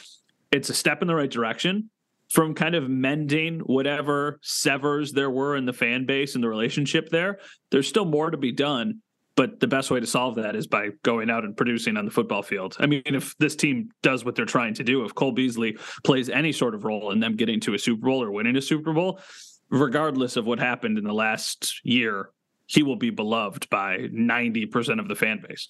it's 0.50 0.70
a 0.70 0.74
step 0.74 1.02
in 1.02 1.08
the 1.08 1.14
right 1.14 1.30
direction 1.30 1.90
from 2.28 2.54
kind 2.54 2.74
of 2.74 2.88
mending 2.88 3.60
whatever 3.60 4.38
severs 4.42 5.12
there 5.12 5.30
were 5.30 5.56
in 5.56 5.64
the 5.64 5.72
fan 5.72 6.06
base 6.06 6.34
and 6.34 6.42
the 6.42 6.48
relationship 6.48 7.08
there. 7.08 7.38
There's 7.70 7.86
still 7.86 8.04
more 8.04 8.30
to 8.30 8.36
be 8.36 8.52
done. 8.52 9.00
But 9.36 9.60
the 9.60 9.66
best 9.66 9.90
way 9.90 10.00
to 10.00 10.06
solve 10.06 10.36
that 10.36 10.56
is 10.56 10.66
by 10.66 10.90
going 11.02 11.28
out 11.28 11.44
and 11.44 11.54
producing 11.54 11.98
on 11.98 12.06
the 12.06 12.10
football 12.10 12.42
field. 12.42 12.76
I 12.80 12.86
mean, 12.86 13.02
if 13.04 13.36
this 13.38 13.54
team 13.54 13.90
does 14.02 14.24
what 14.24 14.34
they're 14.34 14.46
trying 14.46 14.74
to 14.74 14.84
do, 14.84 15.04
if 15.04 15.14
Cole 15.14 15.32
Beasley 15.32 15.76
plays 16.04 16.30
any 16.30 16.52
sort 16.52 16.74
of 16.74 16.84
role 16.84 17.10
in 17.10 17.20
them 17.20 17.36
getting 17.36 17.60
to 17.60 17.74
a 17.74 17.78
Super 17.78 18.06
Bowl 18.06 18.22
or 18.22 18.30
winning 18.30 18.56
a 18.56 18.62
Super 18.62 18.94
Bowl, 18.94 19.20
regardless 19.68 20.36
of 20.36 20.46
what 20.46 20.58
happened 20.58 20.96
in 20.96 21.04
the 21.04 21.12
last 21.12 21.80
year, 21.84 22.30
he 22.66 22.82
will 22.82 22.96
be 22.96 23.10
beloved 23.10 23.68
by 23.68 23.98
90% 23.98 25.00
of 25.00 25.08
the 25.08 25.14
fan 25.14 25.42
base. 25.46 25.68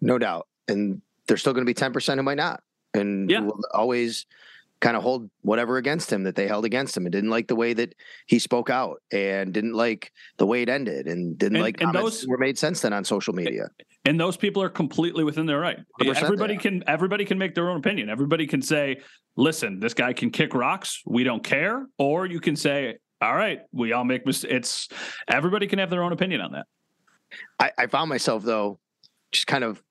No 0.00 0.16
doubt. 0.16 0.46
And 0.68 1.02
there's 1.26 1.40
still 1.40 1.52
going 1.52 1.66
to 1.66 1.72
be 1.72 1.74
10% 1.74 2.16
who 2.16 2.22
might 2.22 2.36
not. 2.36 2.62
And 2.94 3.28
yeah. 3.28 3.40
will 3.40 3.60
always 3.74 4.24
kind 4.80 4.96
of 4.96 5.02
hold 5.02 5.28
whatever 5.42 5.76
against 5.76 6.12
him 6.12 6.22
that 6.24 6.36
they 6.36 6.46
held 6.46 6.64
against 6.64 6.96
him 6.96 7.04
and 7.04 7.12
didn't 7.12 7.30
like 7.30 7.48
the 7.48 7.56
way 7.56 7.72
that 7.72 7.94
he 8.26 8.38
spoke 8.38 8.70
out 8.70 9.02
and 9.12 9.52
didn't 9.52 9.74
like 9.74 10.12
the 10.36 10.46
way 10.46 10.62
it 10.62 10.68
ended 10.68 11.06
and 11.06 11.36
didn't 11.36 11.56
and, 11.56 11.62
like 11.62 11.80
and 11.80 11.92
those 11.92 12.26
were 12.26 12.38
made 12.38 12.56
sense 12.58 12.80
then 12.80 12.92
on 12.92 13.04
social 13.04 13.34
media. 13.34 13.68
And 14.04 14.18
those 14.18 14.36
people 14.36 14.62
are 14.62 14.68
completely 14.68 15.24
within 15.24 15.46
their 15.46 15.58
right. 15.58 15.78
Everybody 16.00 16.56
can 16.56 16.84
everybody 16.86 17.24
can 17.24 17.38
make 17.38 17.54
their 17.54 17.68
own 17.68 17.78
opinion. 17.78 18.08
Everybody 18.08 18.46
can 18.46 18.62
say, 18.62 19.00
"Listen, 19.36 19.80
this 19.80 19.94
guy 19.94 20.12
can 20.12 20.30
kick 20.30 20.54
rocks. 20.54 21.02
We 21.04 21.24
don't 21.24 21.42
care." 21.42 21.86
Or 21.98 22.24
you 22.24 22.40
can 22.40 22.56
say, 22.56 22.98
"All 23.20 23.34
right, 23.34 23.60
we 23.72 23.92
all 23.92 24.04
make 24.04 24.24
mistakes." 24.24 24.54
It's 24.54 24.88
everybody 25.26 25.66
can 25.66 25.78
have 25.78 25.90
their 25.90 26.02
own 26.02 26.12
opinion 26.12 26.40
on 26.40 26.52
that. 26.52 26.66
I, 27.58 27.72
I 27.76 27.86
found 27.88 28.08
myself 28.08 28.44
though, 28.44 28.78
just 29.32 29.46
kind 29.46 29.64
of 29.64 29.82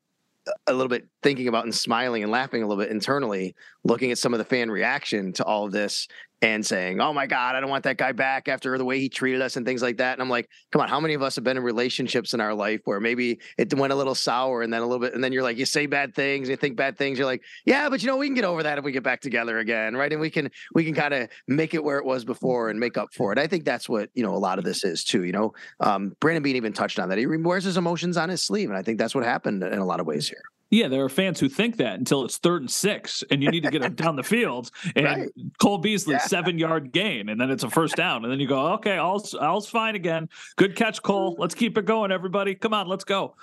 a 0.68 0.74
little 0.74 0.90
bit 0.90 1.08
thinking 1.24 1.48
about 1.48 1.64
and 1.64 1.74
smiling 1.74 2.24
and 2.24 2.32
laughing 2.32 2.64
a 2.64 2.68
little 2.68 2.84
bit 2.84 2.92
internally, 2.92 3.56
looking 3.84 4.12
at 4.12 4.18
some 4.18 4.34
of 4.34 4.38
the 4.38 4.46
fan 4.46 4.70
reaction 4.70 5.34
to 5.34 5.44
all 5.44 5.66
of 5.66 5.72
this 5.72 6.08
and 6.42 6.66
saying, 6.66 7.02
"Oh 7.02 7.14
my 7.14 7.26
God, 7.26 7.56
I 7.56 7.60
don't 7.60 7.70
want 7.70 7.84
that 7.86 7.98
guy 7.98 8.12
back 8.12 8.48
after 8.48 8.78
the 8.78 8.86
way 8.86 9.00
he 9.00 9.10
treated 9.10 9.42
us 9.42 9.56
and 9.56 9.66
things 9.66 9.82
like 9.82 9.98
that." 9.98 10.14
And 10.14 10.22
I'm 10.22 10.30
like, 10.30 10.50
"Come 10.72 10.82
on, 10.82 10.90
how 10.90 11.00
many 11.00 11.14
of 11.14 11.22
us 11.22 11.36
have 11.36 11.44
been 11.44 11.58
in 11.58 11.64
relationships 11.64 12.34
in 12.34 12.42
our 12.42 12.54
life 12.54 12.82
where 12.86 13.00
maybe 13.00 13.40
it 13.58 13.74
went 13.74 13.94
a 13.94 13.96
little 13.96 14.16
sour 14.16 14.62
and 14.62 14.72
then 14.72 14.82
a 14.82 14.86
little 14.86 15.00
bit, 15.00 15.14
and 15.14 15.24
then 15.24 15.32
you're 15.32 15.44
like, 15.44 15.58
you 15.58 15.66
say 15.66 15.86
bad 15.86 16.14
things, 16.16 16.50
you 16.50 16.56
think 16.56 16.78
bad 16.78 16.98
things, 16.98 17.18
you're 17.18 17.28
like, 17.28 17.44
yeah, 17.66 17.90
but 17.90 18.02
you 18.02 18.08
know, 18.08 18.18
we 18.18 18.28
can 18.28 18.36
get 18.36 18.46
over 18.46 18.64
that 18.64 18.78
if 18.78 18.84
we 18.84 18.92
get 18.92 19.04
back 19.04 19.22
together 19.22 19.60
again, 19.60 19.96
right? 19.96 20.12
And 20.12 20.22
we 20.22 20.30
can 20.30 20.52
we 20.74 20.84
can 20.84 20.94
kind 20.94 21.14
of 21.14 21.30
make 21.48 21.74
it 21.74 21.84
where 21.84 21.98
it 21.98 22.06
was 22.06 22.26
before 22.26 22.70
and 22.70 22.80
make 22.80 22.98
up 22.98 23.14
for 23.14 23.32
it. 23.32 23.40
I 23.40 23.48
think 23.48 23.66
that's 23.66 23.90
what 23.90 24.10
you 24.14 24.24
know 24.24 24.34
a 24.34 24.38
lot 24.38 24.60
of 24.60 24.66
this 24.66 24.84
is 24.84 25.04
too. 25.04 25.24
You 25.24 25.32
know, 25.32 25.54
um, 25.80 26.16
Brandon 26.20 26.44
Beane 26.44 26.56
even 26.56 26.74
touched 26.74 27.00
on 27.00 27.10
that. 27.10 27.18
He 27.18 27.26
wears 27.26 27.64
his 27.64 27.78
emotions 27.78 28.18
on 28.18 28.30
his 28.30 28.44
sleeve, 28.44 28.70
and 28.70 28.78
I 28.78 28.84
think 28.84 29.00
that's 29.00 29.16
what 29.16 29.24
happened 29.24 29.64
in 29.64 29.80
a 29.80 29.86
lot 29.86 30.00
of 30.00 30.06
ways 30.06 30.28
here. 30.28 30.44
Yeah, 30.70 30.90
there 30.90 31.04
are 31.04 31.10
fans 31.10 31.40
who 31.40 31.48
think 31.48 31.78
that 31.78 31.98
until 31.98 32.26
it's 32.26 32.38
third 32.38 32.62
and 32.62 32.72
six, 32.72 33.24
and 33.32 33.42
you 33.42 33.50
need 33.50 33.64
to 33.64 33.72
get 33.72 33.82
them 33.82 33.96
down 33.96 34.16
the 34.16 34.24
field. 34.24 34.72
And 34.96 35.06
right. 35.06 35.30
Cole 35.62 35.78
Beasley 35.78 36.14
yeah. 36.14 36.20
seven 36.20 36.58
yard 36.58 36.92
gain, 36.92 37.30
and 37.30 37.40
then 37.40 37.52
it's 37.52 37.64
a 37.64 37.70
first 37.70 37.96
down, 37.96 38.24
and 38.24 38.32
then 38.32 38.40
you 38.40 38.48
go, 38.48 38.74
okay, 38.74 38.98
all's 38.98 39.34
all's 39.34 39.70
fine 39.70 39.96
again. 39.96 40.30
Good 40.56 40.76
catch, 40.76 41.02
Cole. 41.02 41.36
Let's 41.38 41.54
keep 41.54 41.78
it 41.78 41.86
going, 41.86 42.12
everybody. 42.12 42.56
Come 42.56 42.74
on, 42.74 42.88
let's 42.88 43.04
go. 43.04 43.36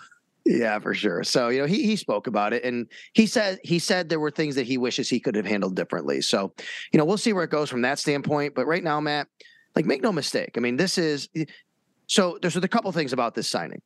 Yeah, 0.44 0.78
for 0.78 0.94
sure. 0.94 1.24
So 1.24 1.48
you 1.48 1.60
know, 1.60 1.66
he 1.66 1.84
he 1.84 1.96
spoke 1.96 2.26
about 2.26 2.52
it, 2.52 2.64
and 2.64 2.86
he 3.12 3.26
said 3.26 3.58
he 3.62 3.78
said 3.78 4.08
there 4.08 4.20
were 4.20 4.30
things 4.30 4.54
that 4.56 4.66
he 4.66 4.78
wishes 4.78 5.08
he 5.08 5.20
could 5.20 5.36
have 5.36 5.46
handled 5.46 5.76
differently. 5.76 6.20
So 6.20 6.52
you 6.92 6.98
know, 6.98 7.04
we'll 7.04 7.16
see 7.16 7.32
where 7.32 7.44
it 7.44 7.50
goes 7.50 7.70
from 7.70 7.82
that 7.82 7.98
standpoint. 7.98 8.54
But 8.54 8.66
right 8.66 8.84
now, 8.84 9.00
Matt, 9.00 9.28
like, 9.74 9.86
make 9.86 10.02
no 10.02 10.12
mistake. 10.12 10.52
I 10.56 10.60
mean, 10.60 10.76
this 10.76 10.98
is 10.98 11.28
so. 12.06 12.38
There's 12.40 12.56
a 12.56 12.68
couple 12.68 12.90
things 12.92 13.12
about 13.12 13.34
this 13.34 13.48
signing. 13.48 13.80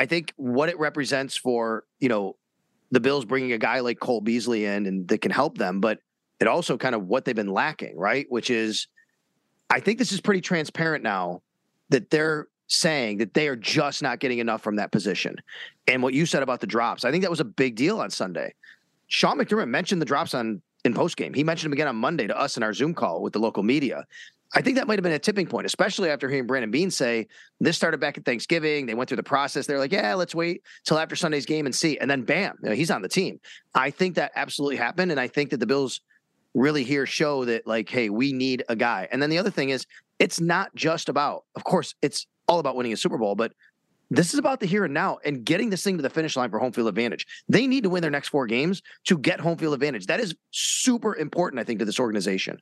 I 0.00 0.06
think 0.06 0.32
what 0.36 0.70
it 0.70 0.78
represents 0.78 1.36
for 1.36 1.84
you 1.98 2.08
know 2.08 2.36
the 2.90 3.00
Bills 3.00 3.26
bringing 3.26 3.52
a 3.52 3.58
guy 3.58 3.80
like 3.80 4.00
Cole 4.00 4.22
Beasley 4.22 4.64
in 4.64 4.86
and 4.86 5.06
that 5.08 5.20
can 5.20 5.30
help 5.30 5.58
them, 5.58 5.78
but 5.78 5.98
it 6.40 6.46
also 6.48 6.78
kind 6.78 6.94
of 6.94 7.06
what 7.06 7.26
they've 7.26 7.36
been 7.36 7.52
lacking, 7.52 7.98
right? 7.98 8.24
Which 8.30 8.48
is, 8.48 8.88
I 9.68 9.78
think 9.80 9.98
this 9.98 10.10
is 10.10 10.22
pretty 10.22 10.40
transparent 10.40 11.04
now 11.04 11.42
that 11.90 12.08
they're 12.08 12.48
saying 12.66 13.18
that 13.18 13.34
they 13.34 13.46
are 13.46 13.56
just 13.56 14.02
not 14.02 14.20
getting 14.20 14.38
enough 14.38 14.62
from 14.62 14.76
that 14.76 14.90
position. 14.90 15.36
And 15.86 16.02
what 16.02 16.14
you 16.14 16.24
said 16.24 16.42
about 16.42 16.60
the 16.60 16.66
drops, 16.66 17.04
I 17.04 17.10
think 17.10 17.22
that 17.22 17.30
was 17.30 17.40
a 17.40 17.44
big 17.44 17.76
deal 17.76 18.00
on 18.00 18.08
Sunday. 18.08 18.54
Sean 19.08 19.38
McDermott 19.38 19.68
mentioned 19.68 20.00
the 20.00 20.06
drops 20.06 20.32
on 20.32 20.62
in 20.86 20.94
post 20.94 21.18
game. 21.18 21.34
He 21.34 21.44
mentioned 21.44 21.70
them 21.70 21.74
again 21.74 21.88
on 21.88 21.96
Monday 21.96 22.26
to 22.26 22.40
us 22.40 22.56
in 22.56 22.62
our 22.62 22.72
Zoom 22.72 22.94
call 22.94 23.20
with 23.20 23.34
the 23.34 23.38
local 23.38 23.62
media. 23.62 24.06
I 24.52 24.62
think 24.62 24.76
that 24.76 24.88
might 24.88 24.98
have 24.98 25.04
been 25.04 25.12
a 25.12 25.18
tipping 25.18 25.46
point, 25.46 25.66
especially 25.66 26.10
after 26.10 26.28
hearing 26.28 26.46
Brandon 26.46 26.70
Beane 26.70 26.90
say 26.90 27.28
this 27.60 27.76
started 27.76 28.00
back 28.00 28.18
at 28.18 28.24
Thanksgiving. 28.24 28.86
They 28.86 28.94
went 28.94 29.08
through 29.08 29.18
the 29.18 29.22
process. 29.22 29.66
They're 29.66 29.78
like, 29.78 29.92
yeah, 29.92 30.14
let's 30.14 30.34
wait 30.34 30.62
till 30.84 30.98
after 30.98 31.14
Sunday's 31.14 31.46
game 31.46 31.66
and 31.66 31.74
see. 31.74 31.98
And 31.98 32.10
then 32.10 32.22
bam, 32.22 32.56
you 32.62 32.70
know, 32.70 32.74
he's 32.74 32.90
on 32.90 33.02
the 33.02 33.08
team. 33.08 33.38
I 33.74 33.90
think 33.90 34.16
that 34.16 34.32
absolutely 34.34 34.76
happened. 34.76 35.12
And 35.12 35.20
I 35.20 35.28
think 35.28 35.50
that 35.50 35.58
the 35.58 35.66
Bills 35.66 36.00
really 36.54 36.82
here 36.82 37.06
show 37.06 37.44
that, 37.44 37.64
like, 37.64 37.88
hey, 37.88 38.10
we 38.10 38.32
need 38.32 38.64
a 38.68 38.74
guy. 38.74 39.06
And 39.12 39.22
then 39.22 39.30
the 39.30 39.38
other 39.38 39.50
thing 39.50 39.70
is, 39.70 39.86
it's 40.18 40.40
not 40.40 40.74
just 40.74 41.08
about, 41.08 41.44
of 41.54 41.62
course, 41.62 41.94
it's 42.02 42.26
all 42.48 42.58
about 42.58 42.74
winning 42.74 42.92
a 42.92 42.96
Super 42.96 43.18
Bowl, 43.18 43.36
but 43.36 43.52
this 44.10 44.32
is 44.32 44.40
about 44.40 44.58
the 44.58 44.66
here 44.66 44.84
and 44.84 44.92
now 44.92 45.18
and 45.24 45.44
getting 45.44 45.70
this 45.70 45.84
thing 45.84 45.96
to 45.96 46.02
the 46.02 46.10
finish 46.10 46.36
line 46.36 46.50
for 46.50 46.58
home 46.58 46.72
field 46.72 46.88
advantage. 46.88 47.24
They 47.48 47.68
need 47.68 47.84
to 47.84 47.90
win 47.90 48.02
their 48.02 48.10
next 48.10 48.28
four 48.28 48.48
games 48.48 48.82
to 49.04 49.16
get 49.16 49.38
home 49.38 49.56
field 49.56 49.74
advantage. 49.74 50.06
That 50.06 50.18
is 50.18 50.34
super 50.50 51.14
important, 51.14 51.60
I 51.60 51.64
think, 51.64 51.78
to 51.78 51.84
this 51.84 52.00
organization. 52.00 52.58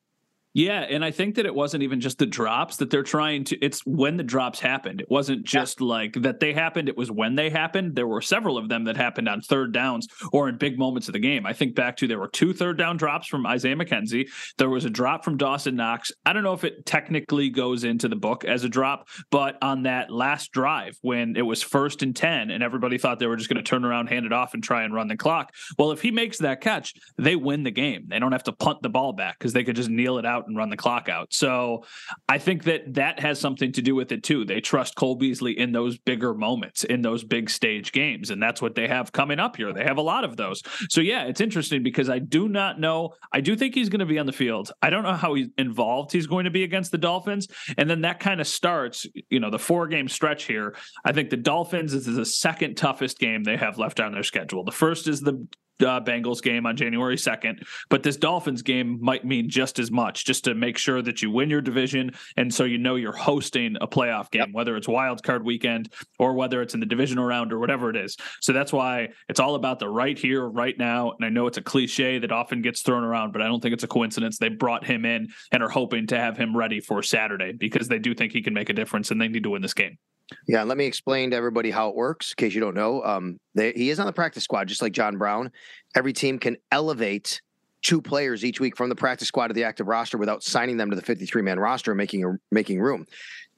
Yeah, 0.58 0.80
and 0.80 1.04
I 1.04 1.12
think 1.12 1.36
that 1.36 1.46
it 1.46 1.54
wasn't 1.54 1.84
even 1.84 2.00
just 2.00 2.18
the 2.18 2.26
drops 2.26 2.78
that 2.78 2.90
they're 2.90 3.04
trying 3.04 3.44
to 3.44 3.56
it's 3.64 3.86
when 3.86 4.16
the 4.16 4.24
drops 4.24 4.58
happened. 4.58 5.00
It 5.00 5.08
wasn't 5.08 5.44
just 5.44 5.80
yeah. 5.80 5.86
like 5.86 6.14
that 6.14 6.40
they 6.40 6.52
happened, 6.52 6.88
it 6.88 6.96
was 6.96 7.12
when 7.12 7.36
they 7.36 7.48
happened. 7.48 7.94
There 7.94 8.08
were 8.08 8.20
several 8.20 8.58
of 8.58 8.68
them 8.68 8.82
that 8.86 8.96
happened 8.96 9.28
on 9.28 9.40
third 9.40 9.72
downs 9.72 10.08
or 10.32 10.48
in 10.48 10.58
big 10.58 10.76
moments 10.76 11.08
of 11.08 11.12
the 11.12 11.20
game. 11.20 11.46
I 11.46 11.52
think 11.52 11.76
back 11.76 11.96
to 11.98 12.08
there 12.08 12.18
were 12.18 12.26
two 12.26 12.52
third 12.52 12.76
down 12.76 12.96
drops 12.96 13.28
from 13.28 13.46
Isaiah 13.46 13.76
McKenzie. 13.76 14.28
There 14.56 14.68
was 14.68 14.84
a 14.84 14.90
drop 14.90 15.24
from 15.24 15.36
Dawson 15.36 15.76
Knox. 15.76 16.10
I 16.26 16.32
don't 16.32 16.42
know 16.42 16.54
if 16.54 16.64
it 16.64 16.84
technically 16.84 17.50
goes 17.50 17.84
into 17.84 18.08
the 18.08 18.16
book 18.16 18.44
as 18.44 18.64
a 18.64 18.68
drop, 18.68 19.06
but 19.30 19.58
on 19.62 19.84
that 19.84 20.10
last 20.10 20.50
drive 20.50 20.98
when 21.02 21.36
it 21.36 21.42
was 21.42 21.62
first 21.62 22.02
and 22.02 22.16
10 22.16 22.50
and 22.50 22.64
everybody 22.64 22.98
thought 22.98 23.20
they 23.20 23.28
were 23.28 23.36
just 23.36 23.48
going 23.48 23.62
to 23.62 23.70
turn 23.70 23.84
around, 23.84 24.08
hand 24.08 24.26
it 24.26 24.32
off 24.32 24.54
and 24.54 24.64
try 24.64 24.82
and 24.82 24.92
run 24.92 25.06
the 25.06 25.16
clock. 25.16 25.54
Well, 25.78 25.92
if 25.92 26.02
he 26.02 26.10
makes 26.10 26.38
that 26.38 26.60
catch, 26.60 26.94
they 27.16 27.36
win 27.36 27.62
the 27.62 27.70
game. 27.70 28.06
They 28.08 28.18
don't 28.18 28.32
have 28.32 28.42
to 28.42 28.52
punt 28.52 28.82
the 28.82 28.88
ball 28.88 29.12
back 29.12 29.38
cuz 29.38 29.52
they 29.52 29.62
could 29.62 29.76
just 29.76 29.88
kneel 29.88 30.18
it 30.18 30.26
out 30.26 30.47
and 30.48 30.56
run 30.56 30.70
the 30.70 30.76
clock 30.76 31.08
out. 31.08 31.32
So 31.32 31.84
I 32.28 32.38
think 32.38 32.64
that 32.64 32.94
that 32.94 33.20
has 33.20 33.38
something 33.40 33.72
to 33.72 33.82
do 33.82 33.94
with 33.94 34.12
it 34.12 34.22
too. 34.22 34.44
They 34.44 34.60
trust 34.60 34.96
Cole 34.96 35.16
Beasley 35.16 35.58
in 35.58 35.72
those 35.72 35.98
bigger 35.98 36.34
moments, 36.34 36.84
in 36.84 37.02
those 37.02 37.24
big 37.24 37.50
stage 37.50 37.92
games. 37.92 38.30
And 38.30 38.42
that's 38.42 38.60
what 38.60 38.74
they 38.74 38.88
have 38.88 39.12
coming 39.12 39.38
up 39.38 39.56
here. 39.56 39.72
They 39.72 39.84
have 39.84 39.98
a 39.98 40.02
lot 40.02 40.24
of 40.24 40.36
those. 40.36 40.62
So 40.88 41.00
yeah, 41.00 41.24
it's 41.24 41.40
interesting 41.40 41.82
because 41.82 42.08
I 42.08 42.18
do 42.18 42.48
not 42.48 42.80
know. 42.80 43.14
I 43.32 43.40
do 43.40 43.56
think 43.56 43.74
he's 43.74 43.88
going 43.88 44.00
to 44.00 44.06
be 44.06 44.18
on 44.18 44.26
the 44.26 44.32
field. 44.32 44.72
I 44.82 44.90
don't 44.90 45.02
know 45.02 45.14
how 45.14 45.34
he's 45.34 45.48
involved 45.56 46.08
he's 46.12 46.26
going 46.26 46.44
to 46.44 46.50
be 46.50 46.64
against 46.64 46.90
the 46.90 46.98
Dolphins. 46.98 47.48
And 47.76 47.88
then 47.88 48.02
that 48.02 48.20
kind 48.20 48.40
of 48.40 48.46
starts, 48.46 49.06
you 49.30 49.40
know, 49.40 49.50
the 49.50 49.58
four 49.58 49.86
game 49.86 50.08
stretch 50.08 50.44
here. 50.44 50.76
I 51.04 51.12
think 51.12 51.30
the 51.30 51.36
Dolphins 51.36 51.94
is 51.94 52.06
the 52.06 52.24
second 52.24 52.76
toughest 52.76 53.18
game 53.18 53.44
they 53.44 53.56
have 53.56 53.78
left 53.78 54.00
on 54.00 54.12
their 54.12 54.22
schedule. 54.22 54.64
The 54.64 54.72
first 54.72 55.08
is 55.08 55.20
the 55.20 55.46
uh, 55.82 56.00
Bengals 56.00 56.42
game 56.42 56.66
on 56.66 56.76
January 56.76 57.16
2nd, 57.16 57.64
but 57.88 58.02
this 58.02 58.16
Dolphins 58.16 58.62
game 58.62 58.98
might 59.00 59.24
mean 59.24 59.48
just 59.48 59.78
as 59.78 59.90
much 59.90 60.24
just 60.24 60.44
to 60.44 60.54
make 60.54 60.78
sure 60.78 61.02
that 61.02 61.22
you 61.22 61.30
win 61.30 61.50
your 61.50 61.60
division. 61.60 62.12
And 62.36 62.52
so 62.52 62.64
you 62.64 62.78
know 62.78 62.96
you're 62.96 63.12
hosting 63.12 63.76
a 63.80 63.86
playoff 63.86 64.30
game, 64.30 64.40
yep. 64.40 64.48
whether 64.52 64.76
it's 64.76 64.88
wild 64.88 65.22
card 65.22 65.44
weekend 65.44 65.92
or 66.18 66.34
whether 66.34 66.62
it's 66.62 66.74
in 66.74 66.80
the 66.80 66.86
divisional 66.86 67.24
round 67.24 67.52
or 67.52 67.58
whatever 67.58 67.90
it 67.90 67.96
is. 67.96 68.16
So 68.40 68.52
that's 68.52 68.72
why 68.72 69.08
it's 69.28 69.40
all 69.40 69.54
about 69.54 69.78
the 69.78 69.88
right 69.88 70.18
here, 70.18 70.46
right 70.46 70.76
now. 70.78 71.12
And 71.12 71.24
I 71.24 71.28
know 71.28 71.46
it's 71.46 71.58
a 71.58 71.62
cliche 71.62 72.18
that 72.18 72.32
often 72.32 72.62
gets 72.62 72.82
thrown 72.82 73.04
around, 73.04 73.32
but 73.32 73.42
I 73.42 73.46
don't 73.46 73.60
think 73.60 73.74
it's 73.74 73.84
a 73.84 73.88
coincidence. 73.88 74.38
They 74.38 74.48
brought 74.48 74.84
him 74.84 75.04
in 75.04 75.28
and 75.52 75.62
are 75.62 75.68
hoping 75.68 76.06
to 76.08 76.18
have 76.18 76.36
him 76.36 76.56
ready 76.56 76.80
for 76.80 77.02
Saturday 77.02 77.52
because 77.52 77.88
they 77.88 77.98
do 77.98 78.14
think 78.14 78.32
he 78.32 78.42
can 78.42 78.54
make 78.54 78.68
a 78.68 78.74
difference 78.74 79.10
and 79.10 79.20
they 79.20 79.28
need 79.28 79.44
to 79.44 79.50
win 79.50 79.62
this 79.62 79.74
game. 79.74 79.98
Yeah, 80.46 80.62
let 80.62 80.76
me 80.76 80.84
explain 80.84 81.30
to 81.30 81.36
everybody 81.36 81.70
how 81.70 81.88
it 81.88 81.96
works 81.96 82.32
in 82.32 82.36
case 82.36 82.54
you 82.54 82.60
don't 82.60 82.74
know. 82.74 83.02
Um, 83.02 83.38
they, 83.54 83.72
he 83.72 83.90
is 83.90 83.98
on 83.98 84.06
the 84.06 84.12
practice 84.12 84.44
squad, 84.44 84.68
just 84.68 84.82
like 84.82 84.92
John 84.92 85.16
Brown. 85.16 85.50
Every 85.94 86.12
team 86.12 86.38
can 86.38 86.56
elevate 86.70 87.40
two 87.82 88.02
players 88.02 88.44
each 88.44 88.60
week 88.60 88.76
from 88.76 88.88
the 88.88 88.94
practice 88.94 89.28
squad 89.28 89.48
to 89.48 89.54
the 89.54 89.64
active 89.64 89.86
roster 89.86 90.18
without 90.18 90.42
signing 90.42 90.76
them 90.76 90.90
to 90.90 90.96
the 90.96 91.02
53 91.02 91.42
man 91.42 91.58
roster 91.58 91.92
and 91.92 91.98
making 91.98 92.38
making 92.50 92.80
room. 92.80 93.06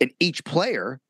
And 0.00 0.12
each 0.20 0.44
player 0.44 1.00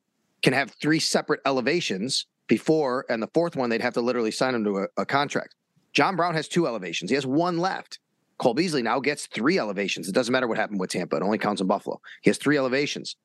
can 0.43 0.53
have 0.53 0.71
three 0.81 0.99
separate 1.01 1.41
elevations 1.45 2.27
before, 2.47 3.05
and 3.09 3.23
the 3.23 3.29
fourth 3.35 3.57
one 3.57 3.71
they'd 3.71 3.83
have 3.83 3.95
to 3.95 4.01
literally 4.01 4.31
sign 4.31 4.55
him 4.55 4.65
to 4.65 4.79
a, 4.79 4.87
a 4.97 5.07
contract. 5.07 5.55
John 5.93 6.17
Brown 6.17 6.35
has 6.35 6.49
two 6.49 6.67
elevations. 6.67 7.11
He 7.11 7.15
has 7.15 7.27
one 7.27 7.59
left. 7.59 7.99
Cole 8.39 8.55
Beasley 8.55 8.83
now 8.83 9.01
gets 9.01 9.27
three 9.27 9.59
elevations. 9.59 10.09
It 10.09 10.15
doesn't 10.15 10.33
matter 10.33 10.49
what 10.49 10.57
happened 10.57 10.81
with 10.81 10.91
Tampa; 10.91 11.17
it 11.17 11.23
only 11.23 11.39
counts 11.39 11.61
in 11.61 11.67
Buffalo. 11.67 12.01
He 12.23 12.31
has 12.31 12.39
three 12.39 12.57
elevations. 12.57 13.17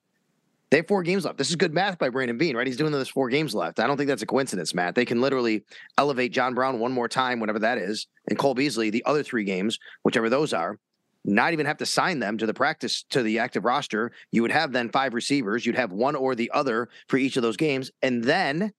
They 0.72 0.78
have 0.78 0.88
four 0.88 1.04
games 1.04 1.26
left. 1.26 1.38
This 1.38 1.50
is 1.50 1.56
good 1.56 1.74
math 1.74 2.00
by 2.00 2.10
Brandon 2.10 2.38
Beane, 2.38 2.58
right? 2.58 2.66
He's 2.66 2.78
doing 2.78 2.92
this 2.92 3.08
four 3.08 3.30
games 3.30 3.54
left. 3.54 3.80
I 3.80 3.88
don't 3.88 3.98
think 3.98 4.08
that's 4.08 4.24
a 4.24 4.28
coincidence, 4.28 4.74
Matt. 4.74 4.96
They 4.96 5.06
can 5.06 5.22
literally 5.22 5.64
elevate 5.98 6.34
John 6.34 6.54
Brown 6.56 6.80
one 6.80 6.92
more 6.92 7.08
time, 7.08 7.40
whatever 7.40 7.60
that 7.60 7.78
is, 7.78 8.08
and 8.28 8.38
Cole 8.38 8.56
Beasley 8.56 8.90
the 8.90 9.04
other 9.06 9.24
three 9.24 9.44
games, 9.44 9.78
whichever 10.04 10.30
those 10.30 10.54
are. 10.54 10.80
Not 11.24 11.54
even 11.54 11.66
have 11.66 11.78
to 11.78 11.86
sign 11.86 12.20
them 12.20 12.38
to 12.38 12.46
the 12.46 12.54
practice 12.54 13.04
to 13.10 13.24
the 13.24 13.40
active 13.40 13.66
roster. 13.66 14.12
You 14.32 14.42
would 14.44 14.52
have 14.52 14.72
then 14.72 14.90
five 14.90 15.14
receivers. 15.14 15.66
You'd 15.66 15.76
have 15.76 15.92
one 15.92 16.16
or 16.16 16.36
the 16.36 16.52
other 16.54 16.90
for 17.08 17.18
each 17.18 17.38
of 17.38 17.44
those 17.44 17.58
games, 17.58 17.92
and 18.02 18.24
then 18.24 18.72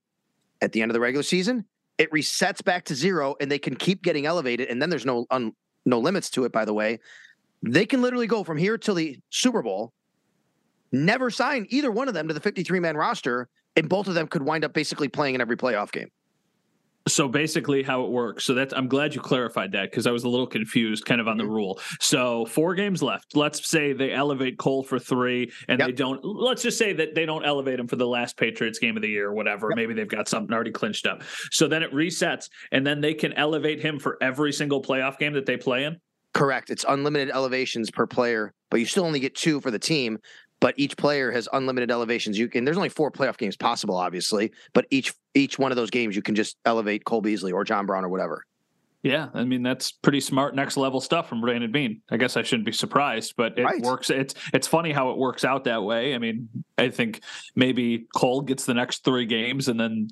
at 0.61 0.73
the 0.73 0.83
end 0.83 0.91
of 0.91 0.95
the 0.95 1.01
regular 1.01 1.23
season, 1.23 1.65
it 1.99 2.11
resets 2.11 2.63
back 2.65 2.85
to 2.87 2.95
zero, 2.95 3.37
and 3.41 3.51
they 3.51 3.59
can 3.59 3.75
keep 3.75 4.03
getting 4.03 4.27
elevated. 4.27 4.69
And 4.69 4.81
then 4.81 4.91
there's 4.91 5.07
no 5.07 5.27
un, 5.31 5.53
no 5.85 5.99
limits 5.99 6.31
to 6.31 6.45
it. 6.45 6.53
By 6.53 6.65
the 6.65 6.75
way, 6.75 7.01
they 7.63 7.87
can 7.87 8.03
literally 8.03 8.27
go 8.27 8.45
from 8.45 8.59
here 8.59 8.77
till 8.77 8.95
the 8.95 9.19
Super 9.31 9.63
Bowl 9.63 9.93
never 10.93 11.31
signed 11.31 11.67
either 11.71 11.91
one 11.91 12.09
of 12.09 12.15
them 12.15 12.29
to 12.29 12.35
the 12.35 12.41
53 12.41 12.81
man 12.81 12.97
roster, 12.97 13.49
and 13.77 13.89
both 13.89 14.09
of 14.09 14.15
them 14.15 14.27
could 14.27 14.43
wind 14.43 14.65
up 14.65 14.73
basically 14.73 15.09
playing 15.09 15.35
in 15.35 15.41
every 15.41 15.57
playoff 15.57 15.93
game. 15.93 16.11
So 17.09 17.29
basically, 17.29 17.85
how 17.85 18.03
it 18.05 18.11
works. 18.11 18.45
So 18.45 18.53
that's 18.53 18.75
I'm 18.75 18.89
glad 18.89 19.15
you 19.15 19.21
clarified 19.21 19.73
that 19.73 19.91
because 19.91 20.09
I 20.09 20.11
was 20.11 20.25
a 20.25 20.29
little 20.29 20.47
confused, 20.47 21.05
kind 21.05 21.21
of 21.21 21.29
on 21.29 21.37
the 21.37 21.45
mm-hmm. 21.45 21.53
rule. 21.53 21.81
So 22.01 22.47
four 22.47 22.75
games 22.75 23.01
left. 23.01 23.37
Let's 23.37 23.69
say 23.69 23.93
they 23.93 24.13
elevate 24.13 24.59
Cole 24.59 24.83
for 24.83 24.99
three, 24.99 25.53
and 25.69 25.79
yep. 25.79 25.89
they 25.89 25.93
don't. 25.93 26.21
Let's 26.25 26.63
just 26.63 26.79
say 26.79 26.93
that 26.95 27.15
they 27.15 27.25
don't 27.25 27.45
elevate 27.45 27.79
him 27.79 27.87
for 27.87 27.95
the 27.95 28.09
last 28.09 28.37
Patriots 28.37 28.81
game 28.81 28.97
of 28.97 29.03
the 29.03 29.09
year, 29.09 29.29
or 29.29 29.35
whatever. 29.35 29.69
Yep. 29.71 29.77
Maybe 29.77 29.95
they've 29.95 30.09
got 30.09 30.27
something 30.27 30.53
already 30.53 30.73
clinched 30.73 31.07
up. 31.07 31.23
So 31.53 31.69
then 31.69 31.85
it 31.85 31.93
resets, 31.93 32.49
and 32.73 32.85
then 32.85 33.01
they 33.01 33.15
can 33.15 33.33
elevate 33.35 33.81
him 33.81 34.01
for 34.01 34.19
every 34.21 34.53
single 34.53 34.83
playoff 34.83 35.17
game 35.17 35.35
that 35.35 35.47
they 35.47 35.57
play 35.57 35.85
in. 35.85 36.01
Correct. 36.35 36.71
It's 36.71 36.85
unlimited 36.87 37.31
elevations 37.31 37.91
per 37.91 38.07
player, 38.07 38.53
but 38.71 38.79
you 38.79 38.85
still 38.85 39.05
only 39.05 39.21
get 39.21 39.35
two 39.35 39.61
for 39.61 39.71
the 39.71 39.79
team 39.79 40.19
but 40.61 40.75
each 40.77 40.97
player 40.97 41.31
has 41.31 41.49
unlimited 41.53 41.91
elevations. 41.91 42.39
You 42.39 42.49
can 42.49 42.65
there's 42.65 42.77
only 42.77 42.89
four 42.89 43.11
playoff 43.11 43.37
games 43.37 43.57
possible, 43.57 43.97
obviously, 43.97 44.53
but 44.73 44.87
each 44.91 45.13
each 45.35 45.59
one 45.59 45.73
of 45.73 45.77
those 45.77 45.91
games 45.91 46.17
you 46.17 46.23
can 46.23 46.35
just 46.35 46.57
elevate 46.65 47.05
Cole 47.05 47.21
Beasley 47.21 47.53
or 47.53 47.65
John 47.65 47.87
Brown 47.87 48.05
or 48.05 48.09
whatever. 48.09 48.45
Yeah, 49.03 49.29
I 49.35 49.45
mean 49.45 49.63
that's 49.63 49.93
pretty 49.93 50.21
smart 50.21 50.57
next 50.57 50.77
level 50.77 51.01
stuff 51.01 51.29
from 51.29 51.41
Brandon 51.41 51.71
Beane. 51.71 52.03
I 52.11 52.17
guess 52.17 52.37
I 52.37 52.43
shouldn't 52.43 52.67
be 52.67 52.73
surprised, 52.73 53.35
but 53.37 53.59
it 53.59 53.65
right. 53.65 53.81
works. 53.83 54.11
It's 54.11 54.35
it's 54.53 54.67
funny 54.67 54.93
how 54.93 55.11
it 55.11 55.19
works 55.19 55.45
out 55.45 55.65
that 55.65 55.83
way. 55.83 56.15
I 56.15 56.19
mean, 56.19 56.49
I 56.77 56.91
think 56.91 57.21
maybe 57.55 58.07
Cole 58.15 58.41
gets 58.41 58.65
the 58.65 58.75
next 58.75 59.05
three 59.05 59.27
games 59.27 59.69
and 59.69 59.79
then 59.79 60.09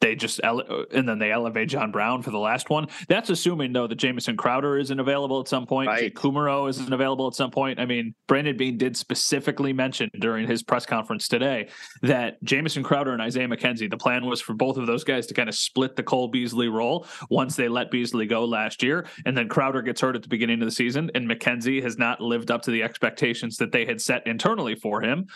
they 0.00 0.14
just 0.14 0.40
ele- 0.42 0.86
and 0.92 1.08
then 1.08 1.18
they 1.18 1.32
elevate 1.32 1.68
John 1.68 1.90
Brown 1.90 2.22
for 2.22 2.30
the 2.30 2.38
last 2.38 2.70
one. 2.70 2.88
That's 3.08 3.30
assuming 3.30 3.72
though 3.72 3.86
that 3.86 3.96
Jamison 3.96 4.36
Crowder 4.36 4.78
isn't 4.78 5.00
available 5.00 5.40
at 5.40 5.48
some 5.48 5.66
point. 5.66 5.88
Right. 5.88 6.14
Kumerow 6.14 6.68
isn't 6.68 6.92
available 6.92 7.26
at 7.26 7.34
some 7.34 7.50
point. 7.50 7.80
I 7.80 7.86
mean, 7.86 8.14
Brandon 8.26 8.56
Beane 8.56 8.78
did 8.78 8.96
specifically 8.96 9.72
mention 9.72 10.10
during 10.20 10.46
his 10.46 10.62
press 10.62 10.84
conference 10.84 11.28
today 11.28 11.68
that 12.02 12.42
Jamison 12.42 12.82
Crowder 12.82 13.12
and 13.12 13.22
Isaiah 13.22 13.48
McKenzie, 13.48 13.90
the 13.90 13.96
plan 13.96 14.26
was 14.26 14.40
for 14.40 14.54
both 14.54 14.76
of 14.76 14.86
those 14.86 15.04
guys 15.04 15.26
to 15.28 15.34
kind 15.34 15.48
of 15.48 15.54
split 15.54 15.96
the 15.96 16.02
Cole 16.02 16.28
Beasley 16.28 16.68
role 16.68 17.06
once 17.30 17.56
they 17.56 17.68
let 17.68 17.90
Beasley 17.90 18.26
go 18.26 18.44
last 18.44 18.82
year, 18.82 19.06
and 19.24 19.36
then 19.36 19.48
Crowder 19.48 19.82
gets 19.82 20.00
hurt 20.00 20.16
at 20.16 20.22
the 20.22 20.28
beginning 20.28 20.60
of 20.60 20.66
the 20.66 20.72
season, 20.72 21.10
and 21.14 21.28
McKenzie 21.28 21.82
has 21.82 21.98
not 21.98 22.20
lived 22.20 22.50
up 22.50 22.62
to 22.62 22.70
the 22.70 22.82
expectations 22.82 23.56
that 23.56 23.72
they 23.72 23.84
had 23.84 24.00
set 24.00 24.26
internally 24.26 24.74
for 24.74 25.00
him. 25.00 25.26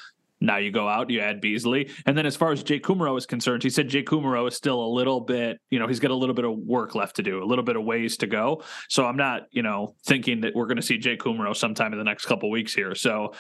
Now 0.41 0.57
you 0.57 0.71
go 0.71 0.89
out, 0.89 1.11
you 1.11 1.21
add 1.21 1.41
Beasley. 1.41 1.91
And 2.07 2.17
then 2.17 2.25
as 2.25 2.35
far 2.35 2.51
as 2.51 2.63
Jake 2.63 2.83
Kumerow 2.83 3.17
is 3.19 3.27
concerned, 3.27 3.63
he 3.63 3.71
said 3.71 3.89
Jake 3.89 4.07
Kumerow 4.07 4.49
is 4.49 4.57
still 4.57 4.83
a 4.83 4.87
little 4.89 5.21
bit, 5.21 5.61
you 5.69 5.79
know, 5.79 5.87
he's 5.87 6.01
got 6.01 6.11
a 6.11 6.15
little 6.15 6.35
bit 6.35 6.45
of 6.45 6.57
work 6.59 6.95
left 6.95 7.17
to 7.17 7.23
do, 7.23 7.43
a 7.43 7.45
little 7.45 7.65
bit 7.65 7.77
of 7.77 7.85
ways 7.85 8.17
to 8.19 8.27
go. 8.27 8.63
So 8.89 9.05
I'm 9.07 9.17
not, 9.17 9.43
you 9.51 9.63
know, 9.63 9.95
thinking 10.05 10.41
that 10.41 10.55
we're 10.55 10.67
going 10.67 10.77
to 10.77 10.83
see 10.83 10.97
Jake 10.97 11.21
Kumerow 11.21 11.55
sometime 11.55 11.93
in 11.93 11.99
the 11.99 12.05
next 12.05 12.27
couple 12.27 12.51
weeks 12.51 12.75
here. 12.75 12.95
So 12.95 13.35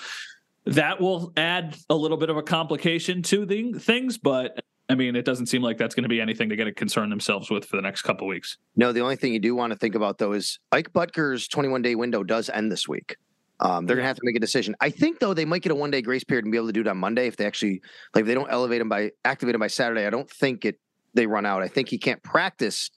that 0.66 1.00
will 1.00 1.32
add 1.36 1.76
a 1.88 1.94
little 1.94 2.18
bit 2.18 2.28
of 2.28 2.36
a 2.36 2.42
complication 2.42 3.22
to 3.22 3.46
the 3.46 3.72
things, 3.72 4.18
but 4.18 4.60
I 4.90 4.96
mean, 4.96 5.14
it 5.14 5.24
doesn't 5.24 5.46
seem 5.46 5.62
like 5.62 5.78
that's 5.78 5.94
going 5.94 6.02
to 6.02 6.08
be 6.08 6.20
anything 6.20 6.48
to 6.48 6.56
get 6.56 6.64
to 6.64 6.72
concern 6.72 7.10
themselves 7.10 7.48
with 7.48 7.64
for 7.64 7.76
the 7.76 7.82
next 7.82 8.02
couple 8.02 8.26
weeks. 8.26 8.58
No, 8.74 8.92
the 8.92 9.00
only 9.00 9.14
thing 9.14 9.32
you 9.32 9.38
do 9.38 9.54
want 9.54 9.72
to 9.72 9.78
think 9.78 9.94
about 9.94 10.18
though 10.18 10.32
is 10.32 10.58
Ike 10.72 10.92
Boettger's 10.92 11.46
21 11.46 11.80
day 11.80 11.94
window 11.94 12.24
does 12.24 12.50
end 12.50 12.72
this 12.72 12.88
week. 12.88 13.16
Um, 13.60 13.86
they're 13.86 13.96
gonna 13.96 14.08
have 14.08 14.16
to 14.16 14.22
make 14.24 14.36
a 14.36 14.40
decision. 14.40 14.74
I 14.80 14.90
think 14.90 15.18
though 15.20 15.34
they 15.34 15.44
might 15.44 15.62
get 15.62 15.72
a 15.72 15.74
one 15.74 15.90
day 15.90 16.02
grace 16.02 16.24
period 16.24 16.44
and 16.44 16.52
be 16.52 16.58
able 16.58 16.68
to 16.68 16.72
do 16.72 16.80
it 16.80 16.88
on 16.88 16.98
Monday 16.98 17.26
if 17.26 17.36
they 17.36 17.46
actually 17.46 17.82
like 18.14 18.22
if 18.22 18.26
they 18.26 18.34
don't 18.34 18.50
elevate 18.50 18.80
him 18.80 18.88
by 18.88 19.12
activate 19.24 19.54
him 19.54 19.60
by 19.60 19.66
Saturday. 19.68 20.06
I 20.06 20.10
don't 20.10 20.28
think 20.30 20.64
it 20.64 20.78
they 21.14 21.26
run 21.26 21.44
out. 21.46 21.62
I 21.62 21.68
think 21.68 21.88
he 21.88 21.98
can't 21.98 22.22
practice 22.22 22.90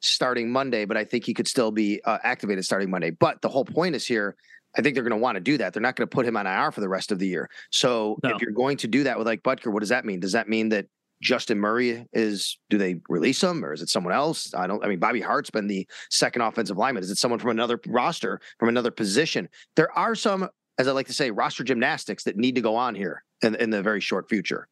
starting 0.00 0.50
Monday, 0.50 0.84
but 0.84 0.96
I 0.96 1.04
think 1.04 1.24
he 1.24 1.34
could 1.34 1.48
still 1.48 1.70
be 1.70 2.00
uh, 2.04 2.18
activated 2.22 2.64
starting 2.64 2.90
Monday. 2.90 3.10
But 3.10 3.42
the 3.42 3.48
whole 3.48 3.64
point 3.64 3.94
is 3.94 4.06
here. 4.06 4.36
I 4.76 4.82
think 4.82 4.94
they're 4.94 5.04
going 5.04 5.18
to 5.18 5.22
want 5.22 5.34
to 5.34 5.40
do 5.40 5.58
that. 5.58 5.72
They're 5.72 5.82
not 5.82 5.96
going 5.96 6.08
to 6.08 6.14
put 6.14 6.24
him 6.24 6.36
on 6.36 6.46
IR 6.46 6.70
for 6.70 6.80
the 6.80 6.88
rest 6.88 7.10
of 7.10 7.18
the 7.18 7.26
year. 7.26 7.50
So 7.70 8.18
no. 8.22 8.30
if 8.30 8.40
you're 8.40 8.52
going 8.52 8.76
to 8.78 8.86
do 8.86 9.02
that 9.04 9.18
with 9.18 9.26
like 9.26 9.42
Boettger, 9.42 9.72
what 9.72 9.80
does 9.80 9.88
that 9.88 10.04
mean? 10.04 10.20
Does 10.20 10.32
that 10.32 10.48
mean 10.48 10.68
that 10.68 10.86
Justin 11.20 11.58
Murray 11.58 12.06
is 12.12 12.58
do 12.70 12.78
they 12.78 12.96
release 13.08 13.42
him 13.42 13.64
or 13.64 13.72
is 13.72 13.82
it 13.82 13.88
someone 13.88 14.14
else? 14.14 14.54
I 14.54 14.66
don't 14.66 14.84
I 14.84 14.88
mean 14.88 14.98
Bobby 14.98 15.20
Hart's 15.20 15.50
been 15.50 15.66
the 15.66 15.86
second 16.10 16.42
offensive 16.42 16.76
lineman. 16.76 17.02
Is 17.02 17.10
it 17.10 17.18
someone 17.18 17.38
from 17.38 17.50
another 17.50 17.78
roster, 17.86 18.40
from 18.58 18.68
another 18.68 18.90
position? 18.90 19.48
There 19.76 19.90
are 19.96 20.14
some, 20.14 20.48
as 20.78 20.88
I 20.88 20.92
like 20.92 21.06
to 21.08 21.12
say, 21.12 21.30
roster 21.30 21.64
gymnastics 21.64 22.24
that 22.24 22.36
need 22.36 22.54
to 22.54 22.60
go 22.60 22.74
on 22.76 22.94
here 22.94 23.22
in, 23.42 23.54
in 23.56 23.70
the 23.70 23.82
very 23.82 24.00
short 24.00 24.28
future. 24.28 24.68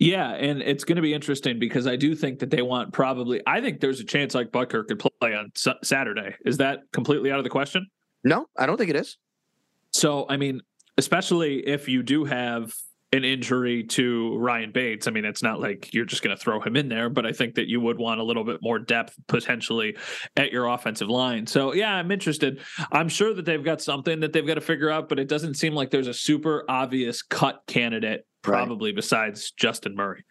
Yeah, 0.00 0.30
and 0.30 0.62
it's 0.62 0.84
going 0.84 0.96
to 0.96 1.02
be 1.02 1.12
interesting 1.12 1.58
because 1.58 1.86
I 1.86 1.94
do 1.96 2.14
think 2.14 2.38
that 2.38 2.50
they 2.50 2.62
want 2.62 2.94
probably. 2.94 3.42
I 3.46 3.60
think 3.60 3.80
there's 3.80 4.00
a 4.00 4.04
chance 4.04 4.34
like 4.34 4.50
Boettger 4.50 4.86
could 4.86 4.98
play 4.98 5.34
on 5.34 5.52
Saturday. 5.84 6.36
Is 6.46 6.56
that 6.56 6.80
completely 6.92 7.30
out 7.30 7.38
of 7.38 7.44
the 7.44 7.50
question? 7.50 7.86
No, 8.24 8.46
I 8.56 8.64
don't 8.64 8.78
think 8.78 8.88
it 8.88 8.96
is. 8.96 9.18
So, 9.92 10.24
I 10.30 10.38
mean, 10.38 10.62
especially 10.96 11.66
if 11.66 11.86
you 11.86 12.02
do 12.02 12.24
have 12.24 12.74
an 13.12 13.24
injury 13.24 13.82
to 13.82 14.36
Ryan 14.38 14.70
Bates. 14.70 15.08
I 15.08 15.10
mean, 15.10 15.24
it's 15.24 15.42
not 15.42 15.60
like 15.60 15.92
you're 15.92 16.04
just 16.04 16.22
going 16.22 16.36
to 16.36 16.40
throw 16.40 16.60
him 16.60 16.76
in 16.76 16.88
there, 16.88 17.08
but 17.08 17.26
I 17.26 17.32
think 17.32 17.56
that 17.56 17.66
you 17.66 17.80
would 17.80 17.98
want 17.98 18.20
a 18.20 18.22
little 18.22 18.44
bit 18.44 18.60
more 18.62 18.78
depth 18.78 19.16
potentially 19.26 19.96
at 20.36 20.52
your 20.52 20.66
offensive 20.66 21.08
line. 21.08 21.46
So, 21.46 21.74
yeah, 21.74 21.92
I'm 21.92 22.12
interested. 22.12 22.60
I'm 22.92 23.08
sure 23.08 23.34
that 23.34 23.44
they've 23.44 23.64
got 23.64 23.80
something 23.80 24.20
that 24.20 24.32
they've 24.32 24.46
got 24.46 24.54
to 24.54 24.60
figure 24.60 24.90
out, 24.90 25.08
but 25.08 25.18
it 25.18 25.28
doesn't 25.28 25.54
seem 25.54 25.74
like 25.74 25.90
there's 25.90 26.06
a 26.06 26.14
super 26.14 26.64
obvious 26.68 27.20
cut 27.20 27.62
candidate, 27.66 28.26
probably 28.42 28.90
right. 28.90 28.96
besides 28.96 29.50
Justin 29.50 29.96
Murray. 29.96 30.24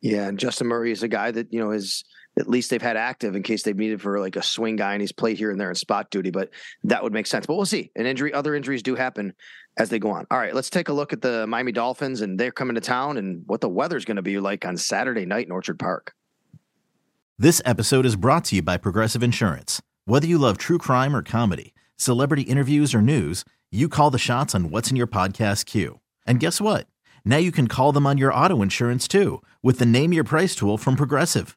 Yeah, 0.00 0.26
and 0.26 0.38
Justin 0.38 0.66
Murray 0.66 0.90
is 0.90 1.04
a 1.04 1.08
guy 1.08 1.30
that, 1.30 1.52
you 1.52 1.60
know, 1.60 1.70
is 1.70 2.04
at 2.40 2.48
least 2.48 2.70
they've 2.70 2.82
had 2.82 2.96
active 2.96 3.36
in 3.36 3.42
case 3.42 3.62
they've 3.62 3.76
needed 3.76 4.00
for 4.00 4.18
like 4.18 4.34
a 4.34 4.42
swing 4.42 4.76
guy 4.76 4.94
and 4.94 5.00
he's 5.00 5.12
played 5.12 5.38
here 5.38 5.50
and 5.50 5.60
there 5.60 5.68
in 5.68 5.74
spot 5.76 6.10
duty, 6.10 6.30
but 6.30 6.50
that 6.84 7.02
would 7.02 7.12
make 7.12 7.26
sense. 7.26 7.46
But 7.46 7.54
we'll 7.54 7.66
see. 7.66 7.92
An 7.94 8.06
injury, 8.06 8.32
other 8.32 8.54
injuries 8.54 8.82
do 8.82 8.96
happen 8.96 9.34
as 9.76 9.90
they 9.90 9.98
go 9.98 10.10
on. 10.10 10.26
All 10.30 10.38
right, 10.38 10.54
let's 10.54 10.70
take 10.70 10.88
a 10.88 10.92
look 10.92 11.12
at 11.12 11.22
the 11.22 11.46
Miami 11.46 11.72
Dolphins 11.72 12.20
and 12.20 12.40
they're 12.40 12.50
coming 12.50 12.74
to 12.74 12.80
town 12.80 13.18
and 13.18 13.44
what 13.46 13.60
the 13.60 13.68
weather's 13.68 14.04
going 14.04 14.16
to 14.16 14.22
be 14.22 14.40
like 14.40 14.64
on 14.64 14.76
Saturday 14.76 15.26
night 15.26 15.46
in 15.46 15.52
Orchard 15.52 15.78
Park. 15.78 16.14
This 17.38 17.62
episode 17.64 18.04
is 18.04 18.16
brought 18.16 18.44
to 18.46 18.56
you 18.56 18.62
by 18.62 18.76
Progressive 18.76 19.22
Insurance. 19.22 19.80
Whether 20.04 20.26
you 20.26 20.38
love 20.38 20.58
true 20.58 20.78
crime 20.78 21.14
or 21.14 21.22
comedy, 21.22 21.74
celebrity 21.96 22.42
interviews 22.42 22.94
or 22.94 23.00
news, 23.00 23.44
you 23.70 23.88
call 23.88 24.10
the 24.10 24.18
shots 24.18 24.54
on 24.54 24.70
what's 24.70 24.90
in 24.90 24.96
your 24.96 25.06
podcast 25.06 25.66
queue. 25.66 26.00
And 26.26 26.40
guess 26.40 26.60
what? 26.60 26.86
Now 27.24 27.36
you 27.36 27.52
can 27.52 27.68
call 27.68 27.92
them 27.92 28.06
on 28.06 28.18
your 28.18 28.34
auto 28.34 28.62
insurance 28.62 29.06
too 29.06 29.42
with 29.62 29.78
the 29.78 29.86
Name 29.86 30.12
Your 30.12 30.24
Price 30.24 30.54
tool 30.54 30.76
from 30.76 30.96
Progressive. 30.96 31.56